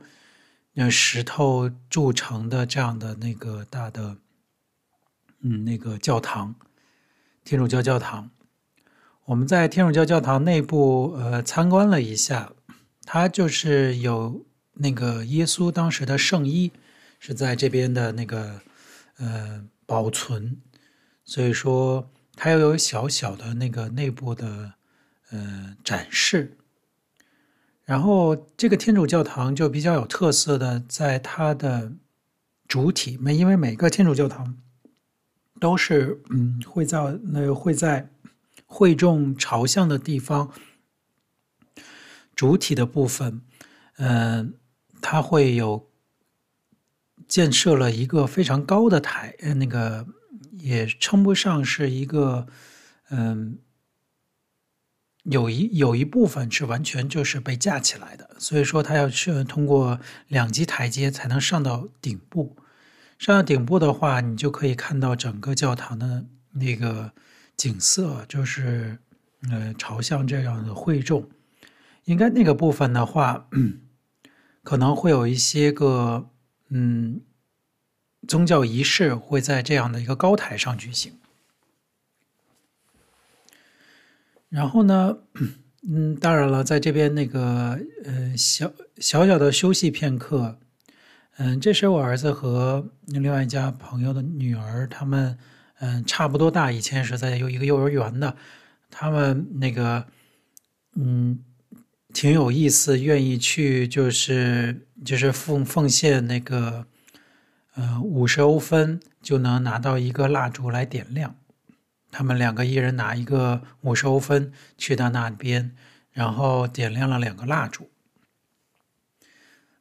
[0.75, 4.19] 那石头铸成的这样的那个大的，
[5.41, 6.55] 嗯，那个教堂，
[7.45, 8.31] 天主教教堂。
[9.25, 12.53] 我们在天主教教堂内部呃参观了一下，
[13.05, 16.71] 它就是有那个耶稣当时的圣衣
[17.27, 18.61] 是在这边的那个
[19.17, 20.59] 呃保存，
[21.25, 24.75] 所以说它又有小小的那个内部的
[25.31, 26.57] 呃展示。
[27.85, 31.93] 然后这个天主教堂就比较有特色的，在它的
[32.69, 34.57] 主体，每因为每个天主教堂
[35.59, 38.09] 都是嗯会在那会在。
[38.69, 40.51] 会众朝向的地方，
[42.35, 43.41] 主体的部分，
[43.99, 44.49] 嗯、呃，
[45.01, 45.89] 它会有
[47.29, 50.07] 建设了一个非常高的台，呃那个
[50.53, 52.47] 也称不上是一个，
[53.11, 53.59] 嗯、
[55.25, 59.99] 有一有一部分是完全就是被架起来的，所以说它要去通过
[60.29, 62.57] 两级台阶才能上到顶部。
[63.19, 67.13] 上到顶部的话，你就可以看到整个教堂的那个。
[67.57, 68.99] 景色就是，
[69.51, 71.27] 呃，朝向这样的会众，
[72.05, 73.49] 应该那个部分的话，
[74.63, 76.29] 可能会有一些个，
[76.69, 77.21] 嗯，
[78.27, 81.13] 宗教仪式会在这样的一个高台上举行。
[84.49, 85.19] 然后呢，
[85.89, 90.59] 嗯，当然了，在这边那个，呃，小小小的休息片刻，
[91.37, 95.39] 嗯，这时我儿子和另外一家朋友的女儿他们。
[95.79, 96.73] 嗯，差不多大。
[96.73, 98.35] 以前是在有一个幼儿园的，
[98.89, 100.07] 他们那个，
[100.95, 101.39] 嗯，
[102.15, 106.87] 挺有意思，愿意去，就是就是奉奉献那个，
[107.75, 111.37] 呃，五十欧分就能拿到一个蜡烛来点亮。
[112.11, 115.77] 他们两个一人拿一个五十欧分去到那边，
[116.13, 117.91] 然后点亮了两个蜡烛。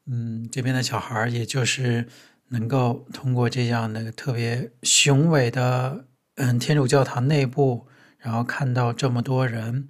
[0.06, 2.08] 嗯，这边的小孩也就是。
[2.50, 6.06] 能够通过这样的特别雄伟的
[6.36, 7.88] 嗯天主教堂内部，
[8.20, 9.90] 然后看到这么多人，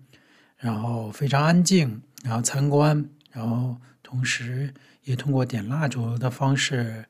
[0.55, 4.73] 然后非常安静，然后参观，然后同时
[5.05, 7.05] 也通过点蜡烛的方式，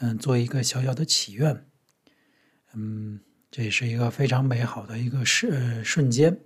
[0.00, 1.64] 嗯，做一个小小的祈愿，
[2.74, 3.20] 嗯，
[3.50, 6.38] 这也是一个非常美好的一个瞬瞬间。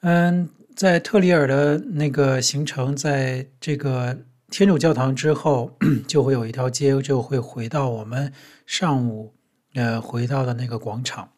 [0.00, 4.24] 嗯，在特里尔的那个行程，在这个。
[4.52, 8.32] 天主教堂之后， 就会有一条街，就会回到我们
[8.66, 9.32] 上午
[9.74, 11.30] 呃回到的那个广场。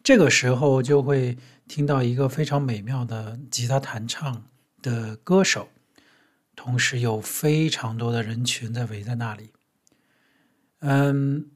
[0.00, 1.36] 这个时候就会
[1.66, 4.48] 听到一个非常美妙的吉他弹唱
[4.80, 5.70] 的歌手，
[6.54, 9.52] 同时有非常多的人群在围在那里。
[10.80, 11.50] 嗯，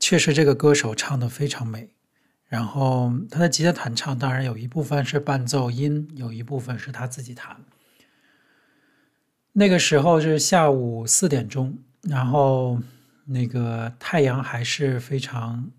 [0.00, 1.90] 确实这个歌手唱得非常美。
[2.46, 7.56] 然后他的吉他弹唱当然有一部分是伴奏音，有一部分是他自己弹。
[9.52, 12.78] 那个时候是下午四点钟，然后
[13.24, 15.70] 那个太阳还是非常，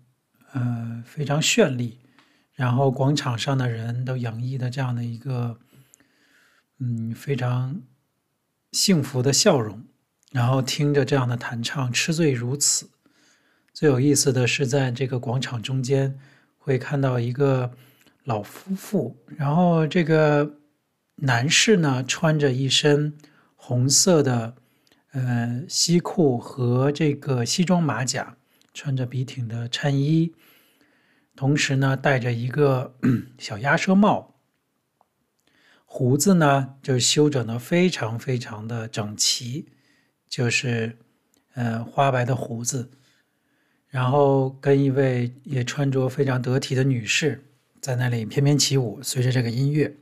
[0.52, 1.98] 呃，非常绚丽，
[2.54, 5.56] 然后广场上的人都洋溢的这样的一个，
[6.80, 7.80] 嗯，非常
[8.74, 9.84] 幸福的笑容，
[10.32, 12.90] 然后听着这样的弹唱，吃醉如此。
[13.72, 16.18] 最有意思的是，在这个广场中间
[16.58, 17.70] 会看到一个
[18.24, 20.56] 老夫妇，然后这个
[21.14, 23.16] 男士呢穿着一身。
[23.56, 24.56] 红色的，
[25.12, 28.36] 呃，西裤和这个西装马甲，
[28.74, 30.34] 穿着笔挺的衬衣，
[31.34, 32.94] 同时呢，戴着一个
[33.38, 34.33] 小鸭舌帽，
[35.96, 39.68] 胡子呢就修整得非常非常的整齐，
[40.28, 40.98] 就是
[41.54, 42.90] 呃花白的胡子，
[43.90, 47.44] 然后跟一位也穿着非常得体的女士
[47.80, 49.94] 在那里翩翩起舞，随着这个音乐，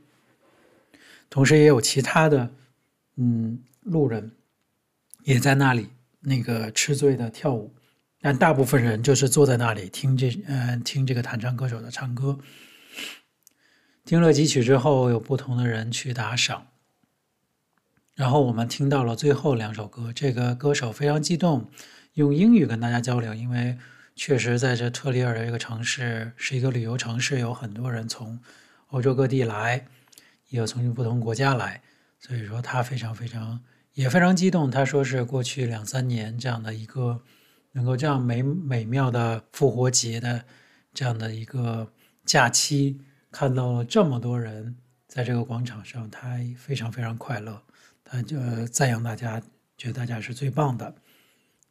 [1.29, 2.49] 同时也有其他的。
[3.17, 4.31] 嗯，路人
[5.25, 5.89] 也在那里
[6.21, 7.71] 那个吃醉的跳舞，
[8.19, 12.39] 但大部分人就是坐在那里听这呃听这个弹唱歌手的唱歌。
[14.05, 16.67] 听了几曲之后，有不同的人去打赏，
[18.15, 20.11] 然后我们听到了最后两首歌。
[20.11, 21.69] 这个歌手非常激动，
[22.15, 23.77] 用英语跟大家交流，因为
[24.13, 28.39] 确实在这特里尔的这个城市是一个旅游城市，有很多人从
[28.87, 29.87] 欧洲各地来，
[30.49, 31.81] 也有从不同国家来。
[32.19, 33.61] 所以说他非常非常
[33.93, 37.21] 也非常激动，他说是过去两三年这样的一个
[37.71, 40.43] 能够这样美美妙的复活节的
[40.93, 41.93] 这样的一个
[42.25, 42.99] 假期，
[43.33, 44.77] 看到这么多人
[45.07, 47.59] 在这个广场上，他非常非常快乐，
[48.05, 49.41] 他就赞扬大家，
[49.75, 50.93] 觉得大家是最棒的，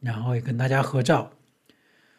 [0.00, 1.30] 然后也跟大家合照。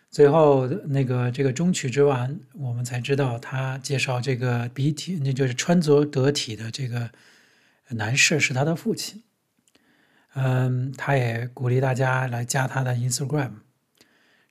[0.10, 7.10] 最后那个这个终曲之完，我们才知道他介绍这个笔体，那就是穿着得体的这个
[7.89, 9.24] 男士是他的父亲。
[10.36, 13.52] 嗯，他也鼓励大家来加他的 Instagram。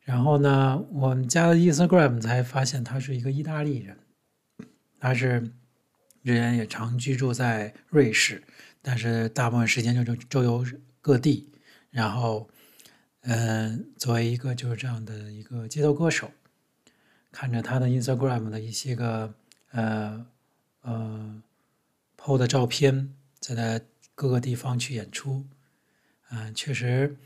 [0.02, 3.96] 然后呢，我们加了 Instagram 才发现他是一个意大利人，
[5.02, 5.50] 他是
[6.22, 8.42] 人也常居住在瑞士，
[8.80, 10.64] 但是大部分时间就就周游
[11.00, 11.50] 各地，
[11.90, 12.48] 然后。
[13.24, 16.28] 嗯，作为一个就是这样的一个街头歌手，
[17.30, 19.32] 看着他的 Instagram 的一些个
[19.70, 20.26] 呃
[20.80, 21.40] 呃
[22.16, 23.84] PO 的照片，在他
[24.16, 25.46] 各个地方去演出，
[26.32, 27.16] 嗯、确实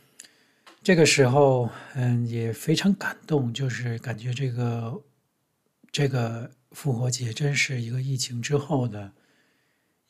[0.83, 5.03] 这个时候嗯也非常感动，就是感觉这个
[5.91, 9.13] 这个复活节真是一个疫情之后的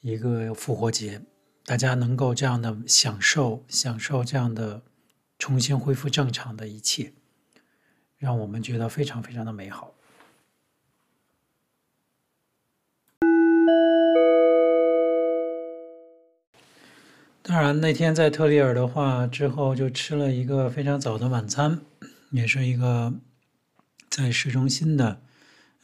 [0.01, 1.23] 一个复活节，
[1.65, 4.83] 大家能够这样的享受享受这样的。
[5.39, 7.13] 重新恢复正常的一切，
[8.17, 9.93] 让我们觉得非常非常的美好。
[17.43, 21.83] 当然，那天在特里尔的话之后，就吃了一个非常早的晚餐，
[22.31, 23.13] 也是一个
[24.09, 25.21] 在市中心的，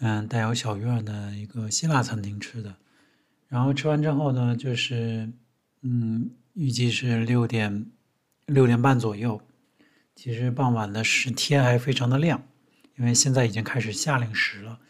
[0.02, 2.76] 嗯，带有小院的一个希腊餐厅吃的。
[3.48, 5.32] 然后吃完之后呢，就是，
[5.80, 7.90] 嗯，预计是六点。
[8.46, 9.40] 六点半左右，
[10.16, 12.42] 其实傍晚的时天还非常的亮，
[12.98, 14.80] 因为现在已经开始夏令时了，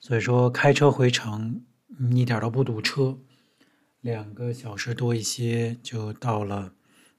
[0.00, 1.62] 所以说开车回城
[2.10, 3.18] 一点都不堵车，
[4.00, 6.72] 两个小时多一些就到了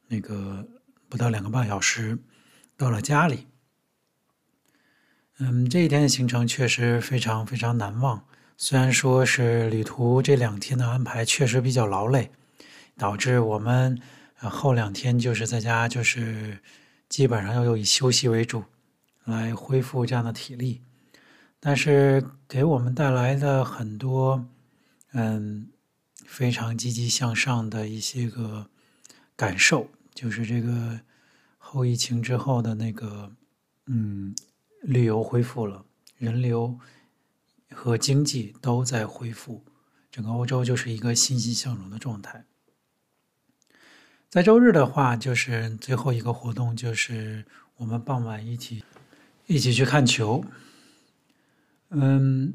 [0.08, 0.68] 那个
[1.08, 2.18] 不到两个半小时
[2.76, 3.46] 到了家里。
[5.40, 8.24] 嗯，这一天的行程确实非常非常难忘，
[8.58, 12.32] 虽然说是旅途这两天的安排确实比较劳累，
[12.98, 14.00] 导致我们。
[14.40, 16.60] 后两天就是在家，就是
[17.10, 18.64] 基本上要以休息为主，
[19.26, 20.82] 来恢复这样的体力。
[21.60, 24.46] 但是给我们带来的很多，
[25.14, 25.70] 嗯，
[26.24, 28.70] 非常积极向上的一些个
[29.36, 31.00] 感受，就是这个
[31.58, 33.32] 后疫情之后的那个，
[33.88, 34.36] 嗯，
[34.82, 35.86] 旅游恢复了，
[36.18, 36.80] 人流
[37.72, 39.66] 和经济都在恢复，
[40.12, 42.46] 整个欧洲就是一个欣欣向荣的状态。
[44.30, 47.46] 在周日的话，就是最后一个活动，就是
[47.78, 48.84] 我们傍晚一起
[49.46, 50.44] 一起去看球。
[51.90, 52.54] 嗯，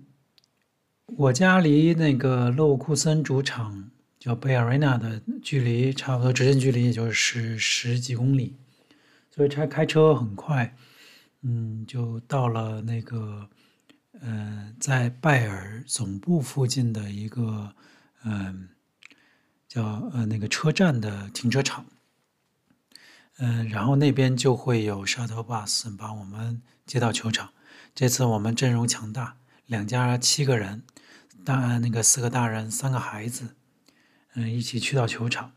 [1.06, 8.56] 我家离那个勒沃库森主场叫贝尔维纳的距离，差不多直线距离也就是十几公里，
[9.30, 10.76] 所以才开车很快，
[11.42, 13.48] 嗯，就到了那个
[14.20, 17.74] 呃，在拜尔总部附近的一个
[18.24, 18.68] 嗯。
[19.68, 21.86] 叫呃那个车站的停车场，
[23.38, 27.54] 嗯、然后那边就会有 shuttle bus 把我们接到球场。
[27.94, 30.82] 这次我们阵容强大，两家七个人，
[31.42, 33.56] 大那个四个大人，三个孩子，
[34.34, 35.52] 嗯、一起去到球场。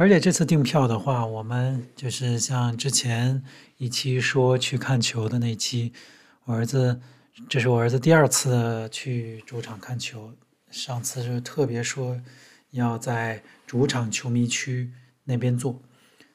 [0.00, 3.44] 而且这次订票的话，我们就是像之前
[3.76, 5.92] 一期说去看球的那期，
[6.46, 6.98] 我儿子，
[7.50, 10.32] 这是我儿子第二次去主场看球，
[10.70, 12.18] 上次就特别说。
[12.70, 14.90] 要在主场球迷区
[15.24, 15.82] 那边坐，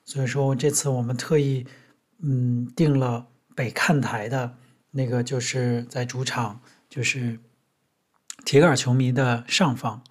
[0.03, 1.66] 所以说这次我们特意
[2.22, 4.55] 嗯订了北看台的
[4.91, 7.39] 那个，就是在主场就是
[8.45, 10.03] 铁杆球迷的上方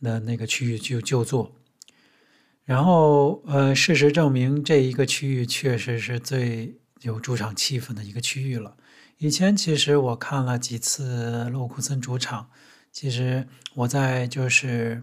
[0.00, 1.52] 的那个区域就就坐。
[2.66, 8.76] 然后呃，事实证明这一个区域确实是最有主场气氛的一个区域了。
[9.16, 12.50] 以前其实我看了几次洛库森主场，
[12.92, 15.02] 其实我在就是。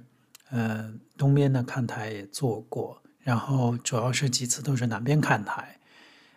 [0.56, 5.80] 呃，东边的看台也坐过，然后主要是几次都是南边看台，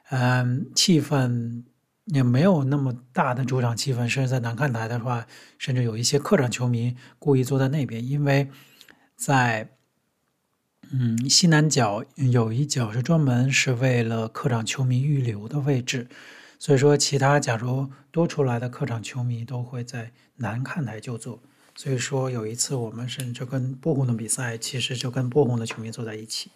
[0.08, 1.64] 嗯，气氛
[2.06, 4.08] 也没有那么大的主场气氛。
[4.08, 5.26] 甚至在南看台的话，
[5.58, 8.48] 甚至有一些客场球迷故意坐在那边，因为
[9.16, 9.75] 在
[10.92, 16.06] 嗯西南角有一角是专门是为了客场球迷预留的位置，
[16.58, 21.40] 所以说其他假如多出来的客场球迷都会在南看台就坐。
[21.74, 26.50] 所以说有一次我们甚至跟波鸿的比赛，其实就跟波鸿的球迷坐在一起。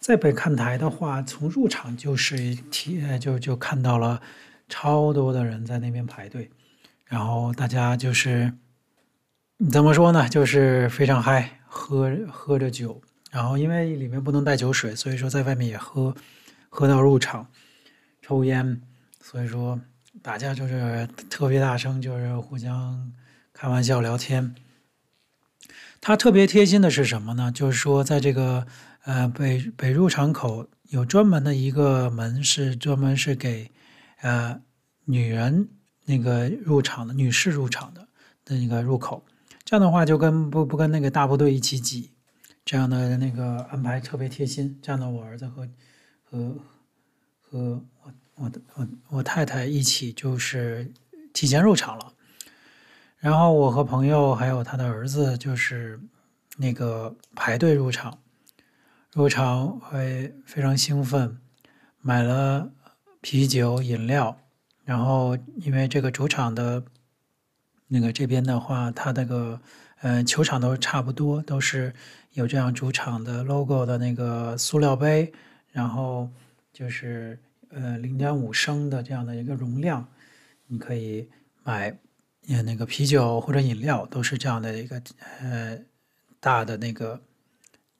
[0.00, 4.22] 在北看台的话，从入场就是提就就看到了
[4.68, 6.50] 超多的人在那边排队，
[7.04, 8.54] 然后大家就是
[9.70, 13.00] 怎么说呢，就是非常嗨，喝喝着酒，
[13.30, 16.14] 然后因为里面不能带酒水，所以说在外面也喝，
[16.68, 17.46] 喝到入场，
[18.20, 18.82] 抽烟，
[19.22, 19.80] 所以说
[20.20, 23.12] 大家就是特别大声，就是互相。
[23.52, 24.54] 开玩笑聊天，
[26.00, 27.52] 他特别贴心的是什么呢？
[27.52, 28.66] 就是说，在这个
[29.04, 33.70] 呃北北入场口有专门的一个门，是专门是给
[34.22, 34.62] 呃
[35.04, 35.68] 女人
[36.06, 38.08] 那个入场的，女士入场的
[38.46, 39.26] 的那个入口。
[39.62, 42.12] 这样的话，就跟不不跟那个大部队一起挤，
[42.64, 44.78] 这样的那个安排特别贴心。
[44.82, 45.68] 这样的，我儿子和
[46.22, 46.56] 和
[47.40, 50.92] 和我我的我我太太一起就是
[51.32, 52.12] 提前入场了。
[53.18, 56.00] 然后我和朋友还有他的儿子就是
[56.56, 58.18] 那个排队入场，
[59.12, 61.38] 入场会非常兴奋，
[62.00, 62.70] 买了
[63.20, 64.38] 啤酒饮料。
[64.84, 66.84] 然后因为这个主场的。
[67.92, 69.60] 那个这边的话，它那个
[70.00, 71.92] 呃球场都差不多，都是
[72.32, 75.32] 有这样主场的 logo 的那个塑料杯，
[75.72, 76.28] 然后
[76.72, 77.38] 就是
[77.70, 80.06] 呃零点五升的这样的一个容量，
[80.66, 81.28] 你可以
[81.62, 81.96] 买
[82.64, 85.00] 那个啤酒或者饮料，都是这样的一个
[85.40, 85.78] 呃
[86.40, 87.20] 大的那个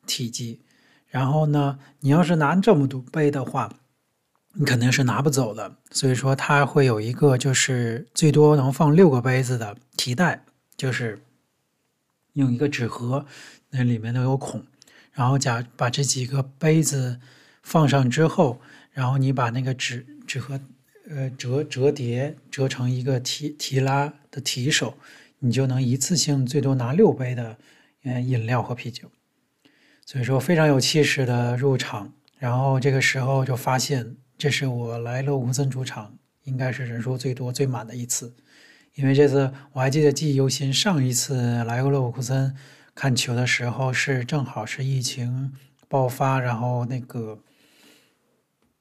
[0.07, 0.61] 体积。
[1.09, 3.73] 然后呢，你要是拿这么多杯的话。
[4.53, 10.43] 你肯定是拿不走的，所以说它会有一个就是最多能放六个杯子的提袋，
[10.77, 11.23] 就是
[12.35, 13.27] 用一个纸盒，
[13.71, 14.65] 那里面都有孔，
[15.13, 17.21] 然后假把这几个杯子
[17.63, 18.61] 放上之后，
[18.93, 20.61] 然后你把那个纸纸盒
[21.09, 24.95] 呃折折叠折成一个提提拉的提手，
[25.39, 27.59] 你就能一次性最多拿六杯的
[28.05, 29.11] 呃饮料和啤酒，
[30.07, 34.17] 所以说非常有气势的入场，然后这个时候就发现。
[34.41, 38.35] 这是我来勒沃森主场，应该是人数最多最满的一次，
[38.95, 40.73] 因为这次我还记得记忆犹新。
[40.73, 42.55] 上一次来过勒沃库森
[42.95, 45.53] 看球的时候，是正好是疫情
[45.89, 47.39] 爆发，然后那个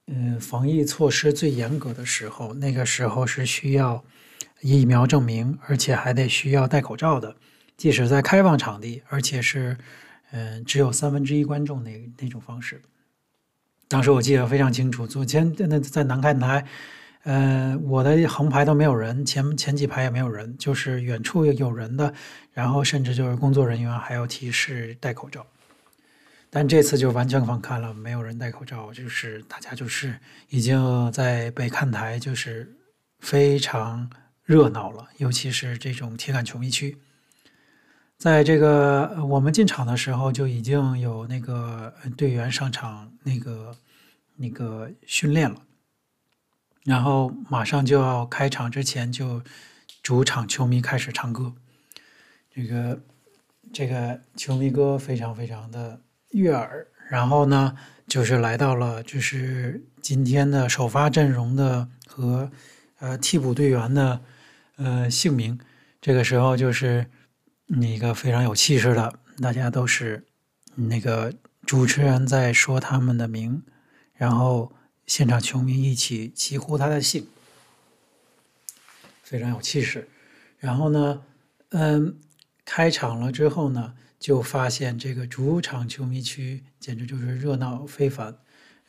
[0.07, 4.03] 嗯防疫措施最严格的时候，那个时候是需要
[4.61, 7.35] 疫苗证明，而且还得需要戴口罩的，
[7.77, 9.77] 即使在开放场地，而且是
[10.31, 12.81] 嗯只有三分之一观众那那种方式。
[13.87, 16.65] 当时我记得非常清楚，左前那在南看台，
[17.23, 22.13] 呃，我的横排都没有人，前前几排也没有人，就是远处有人的，
[22.53, 25.45] 然后甚至就是工作人员还要提示戴口罩。
[26.49, 30.17] 但这次就完全放开了，没有人戴口罩，就是大家就是
[30.49, 32.73] 已经在北看台就是
[33.19, 34.09] 非常
[34.43, 36.97] 热闹了，尤其是这种铁杆球迷区。
[38.17, 43.75] 在这个我们进场的时候，就已经有那个队员上场那个
[44.35, 45.61] 那个训练了，
[46.83, 49.41] 然后马上就要开场之前，就
[50.01, 51.53] 主场球迷开始唱歌，
[52.53, 53.01] 这个
[53.71, 56.01] 这个球迷歌非常非常的
[56.31, 56.87] 悦耳。
[57.09, 57.75] 然后呢，
[58.07, 62.51] 就是来到了就是今天的首发阵容的和
[62.99, 64.21] 呃替补队员的
[64.77, 65.59] 呃姓名，
[66.01, 67.05] 这个时候就是。
[67.71, 70.25] 那个非常有气势的，大家都是
[70.73, 71.31] 那个
[71.67, 73.61] 主持人在说他们的名，
[74.15, 74.73] 然后
[75.09, 77.25] 现场球迷一起齐呼他的姓，
[79.23, 80.07] 非常有气势。
[80.59, 81.23] 然后呢，
[81.69, 82.15] 嗯，
[82.63, 88.37] 开场了之后呢，就发现这个主场球迷区简直就是热闹非凡。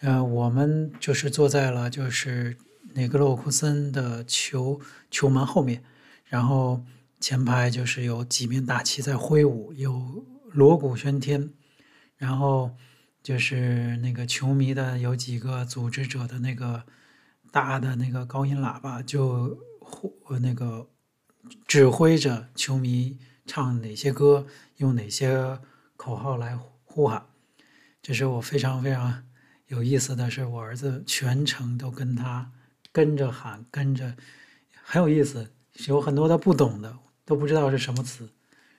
[0.00, 2.58] 呃，我们就是坐在了就是
[2.92, 4.78] 那个洛库森的球
[5.10, 5.82] 球门后面，
[6.26, 6.84] 然后。
[7.22, 11.50] 前排就是有几面大旗在挥舞，有锣鼓喧天，
[12.16, 12.74] 然后
[13.22, 16.84] 就是那个球迷的有几个组织者的那个
[17.50, 20.88] 大的那个高音喇叭，就呼那个
[21.66, 24.46] 指挥着球迷唱哪些歌，
[24.76, 25.58] 用哪些
[25.96, 27.26] 口号来呼喊。
[28.02, 29.24] 这是我非常非常
[29.66, 32.50] 有意思的是，我儿子全程都跟他
[32.92, 34.16] 跟着喊，跟着
[34.82, 35.50] 很有意思，
[35.86, 36.98] 有很多他不懂的。
[37.26, 38.28] 都不知道是什么词，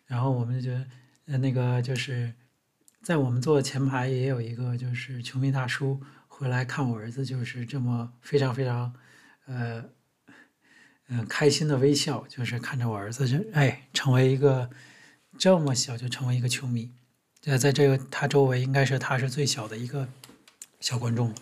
[0.06, 0.72] 然后我们就，
[1.24, 2.34] 那个就是
[3.02, 8.93] 在我们坐的前排也有一个就是球迷大叔回来看我儿子，就是这么非常非常，
[9.45, 9.80] 呃，
[11.10, 14.70] 嗯、呃，开心的微笑，就是看着我儿子就哎成为一个
[15.38, 16.91] 这么小就成为一个球迷，
[17.41, 20.08] 在在这个他周围应该是他是最小的一个
[20.80, 21.36] 小观众了。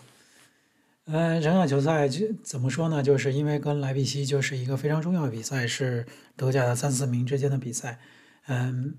[1.06, 3.02] 呃，整场球赛就怎么说呢？
[3.02, 6.06] 就是因为跟莱比锡就是一个非常重要的比赛，是
[6.36, 7.98] 德甲的三四名之间的比赛。
[8.46, 8.96] 嗯，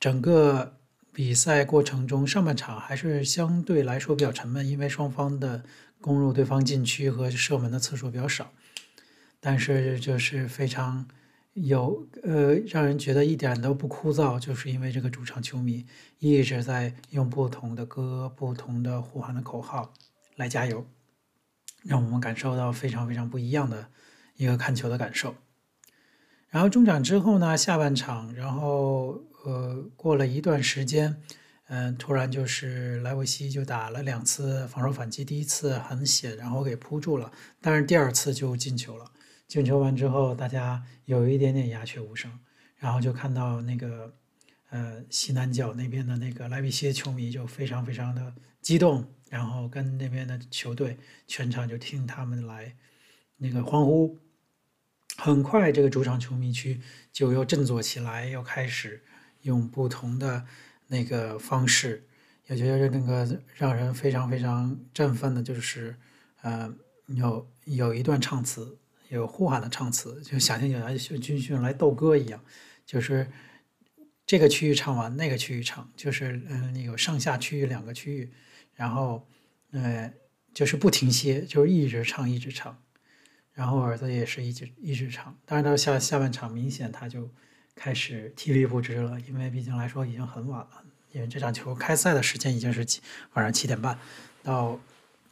[0.00, 0.78] 整个
[1.12, 5.64] 比赛过程中，上半场还是相对来说比较沉闷，因为双方的
[6.00, 8.52] 攻入对方禁区和射门的次数比较少。
[9.40, 11.06] 但是就是非常
[11.54, 15.86] 有呃，让人觉得一点都不枯燥，就是因为这个主场球迷
[16.18, 19.92] 一直在用不同的歌、不同的呼喊的口号。
[20.36, 20.86] 来加油，
[21.82, 23.88] 让我们感受到非常非常不一样的
[24.36, 25.34] 一个看球的感受。
[26.48, 31.22] 然后中场之后呢，下半场，然后呃过了一段时间，
[31.68, 39.10] 嗯、呃，突然就是莱维西就打了两次防守反击，第一次很险，然后给扑住了，但是第二次就进球了。
[39.46, 42.38] 进球完之后，大家有一点点鸦雀无声，
[42.76, 44.14] 然后就看到那个
[44.68, 52.76] 呃西南角那边的那个莱比锡球迷就非常非常的激动，然后跟那边的球队全场就听他们来
[53.38, 54.18] 那个欢呼。
[55.16, 56.80] 很快，这个主场球迷区
[57.10, 59.02] 就又振作起来，又开始
[59.48, 60.44] 用不同的
[60.86, 62.06] 那个方式，
[62.46, 65.96] 也觉得那个让人非常非常振奋的，就是
[66.42, 66.72] 呃，
[67.06, 68.78] 有有一段唱词，
[69.08, 72.44] 有呼喊的唱词，就想象有来军训来斗歌一样，
[72.86, 73.26] 就是
[74.26, 78.30] 这个区域唱完，那个区域唱，就是嗯，有上下区域两个区域，
[78.74, 79.26] 然后
[79.72, 80.12] 呃，
[80.52, 82.76] 就是不停歇，就是一直唱，一直唱。
[83.52, 87.28] 然后儿子也是一直一直唱，但是到下下半场，明显他就
[87.78, 92.84] 开始体力不支了，因为毕竟来说已经很晚了，因为这场球开赛的时间已经是
[93.34, 93.96] 晚上七点半，
[94.42, 94.76] 到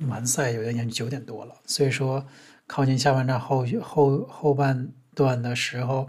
[0.07, 2.25] 完赛有点九点多了，所以说
[2.69, 6.09] 靠近下半场后后后半段的时候，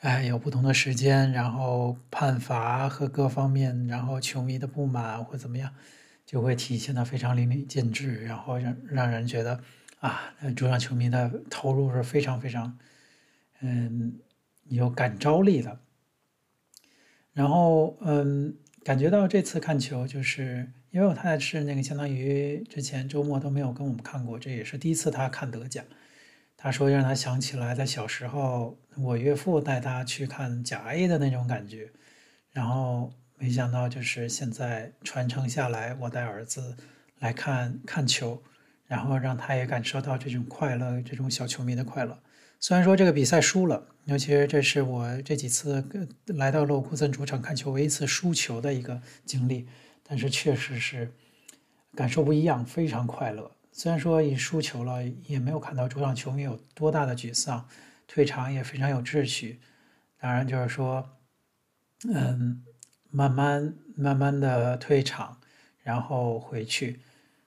[0.00, 5.72] 哎，有不同的时间，然后判罚和各方面，然后球迷的不满或怎么样，
[6.26, 9.60] 就会体现的非常淋漓尽致，然后让让人觉得。
[9.98, 10.20] 啊，
[10.54, 12.78] 主场球迷的投入是非常非常，
[13.60, 14.12] 嗯，
[14.68, 15.80] 有感召力的。
[17.32, 25.84] 然后，嗯，感觉到这次看球，就是因为我太太是那个相当于之前周末都没有跟我们看过，这也是第一次她看德甲。
[26.56, 31.90] 她说让她想起来在小时候，我岳父带她去看甲 A 的那种感觉。
[32.50, 36.76] 然后没想到就是现在传承下来，我带儿子
[37.18, 38.42] 来看看球。
[38.88, 42.22] 然后让他也感受到这种快乐，这种小球迷的快乐。
[42.58, 45.84] 虽然说这个比赛输了，尤其是这是我这几次
[46.26, 49.68] 来到勒沃库森主场看球唯一一次输球的一个经历，
[50.02, 51.12] 但是确实是
[51.94, 53.50] 感受不一样，非常快乐。
[53.72, 57.68] 虽然说已输球了，也没有看到主场球迷有多大的沮丧，
[58.06, 59.60] 退场也非常有秩序。
[60.18, 61.08] 当然就是说，
[62.08, 62.62] 嗯，
[63.10, 65.38] 慢慢慢慢的退场，
[65.82, 67.00] 然后回去。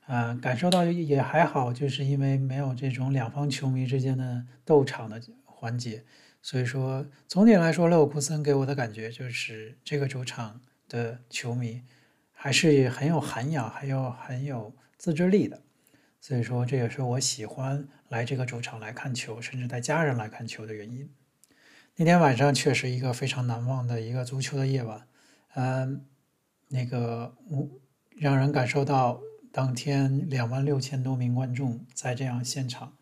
[0.09, 6.03] 呃，感受到也还好，就是因为没有这种两方球迷之间的斗场的环节，
[6.41, 11.83] 所以说总体来说，勒沃库森给我的感觉就是这个主场的球迷
[12.31, 15.61] 还是很有涵养，还有很有自制力的，
[16.19, 21.07] 所以说这也是我喜欢来这个主场来看球，甚至带家人来看球的原因。
[21.97, 25.05] 那天晚上确实一个非常难忘的一个足球的夜晚，
[25.53, 26.03] 嗯，
[26.69, 27.69] 那个我
[28.17, 29.21] 让人感受到。
[29.51, 32.93] 当天两万六千多名观众在这样现场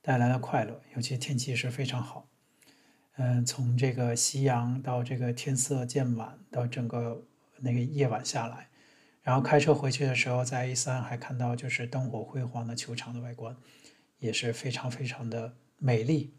[0.00, 2.28] 带来了快乐，尤其天气是非常好。
[3.16, 7.24] 嗯，从这个夕阳到这个天色渐晚，到整个
[7.58, 8.68] 那个夜晚下来，
[9.22, 13.56] 然后开车回去的时候，在 A 三还看到就是灯火辉煌的球场的外观，
[14.20, 16.32] 也是非常非常的美丽。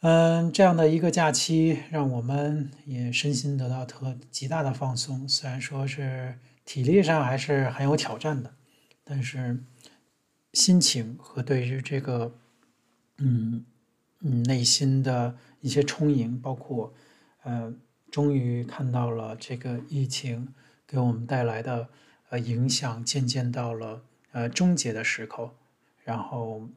[0.00, 6.38] 嗯，这样的一个假期，让我们也身心得到特极大的放松，虽然说是。
[6.70, 8.54] 体力上还是很有挑战的，
[9.02, 9.58] 但是
[10.52, 12.32] 心情和对于这个，
[13.18, 13.64] 嗯
[14.20, 16.94] 嗯，内心的一些充盈，包括
[17.42, 17.74] 呃，
[18.08, 20.54] 终于看到了这个疫情
[20.86, 21.88] 给我们带来的
[22.28, 25.52] 呃影响，渐渐到了呃终结的时刻，
[26.04, 26.68] 然后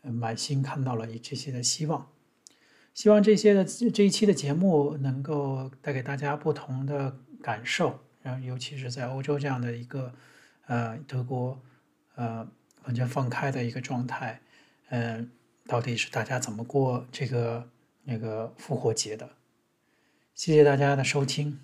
[0.00, 2.10] 满心看到了这些的希望，
[2.94, 8.00] 希望这些的这一期的节目能够带给大家不同的感受。
[8.26, 10.12] 然后，尤其是在欧洲这样的一个，
[10.66, 11.62] 呃，德国，
[12.16, 12.44] 呃，
[12.82, 14.40] 完全放开的一个状态，
[14.88, 15.28] 嗯、呃，
[15.68, 17.68] 到底是大家怎么过这个
[18.02, 19.30] 那个复活节的？
[20.34, 21.60] 谢谢大家的收听。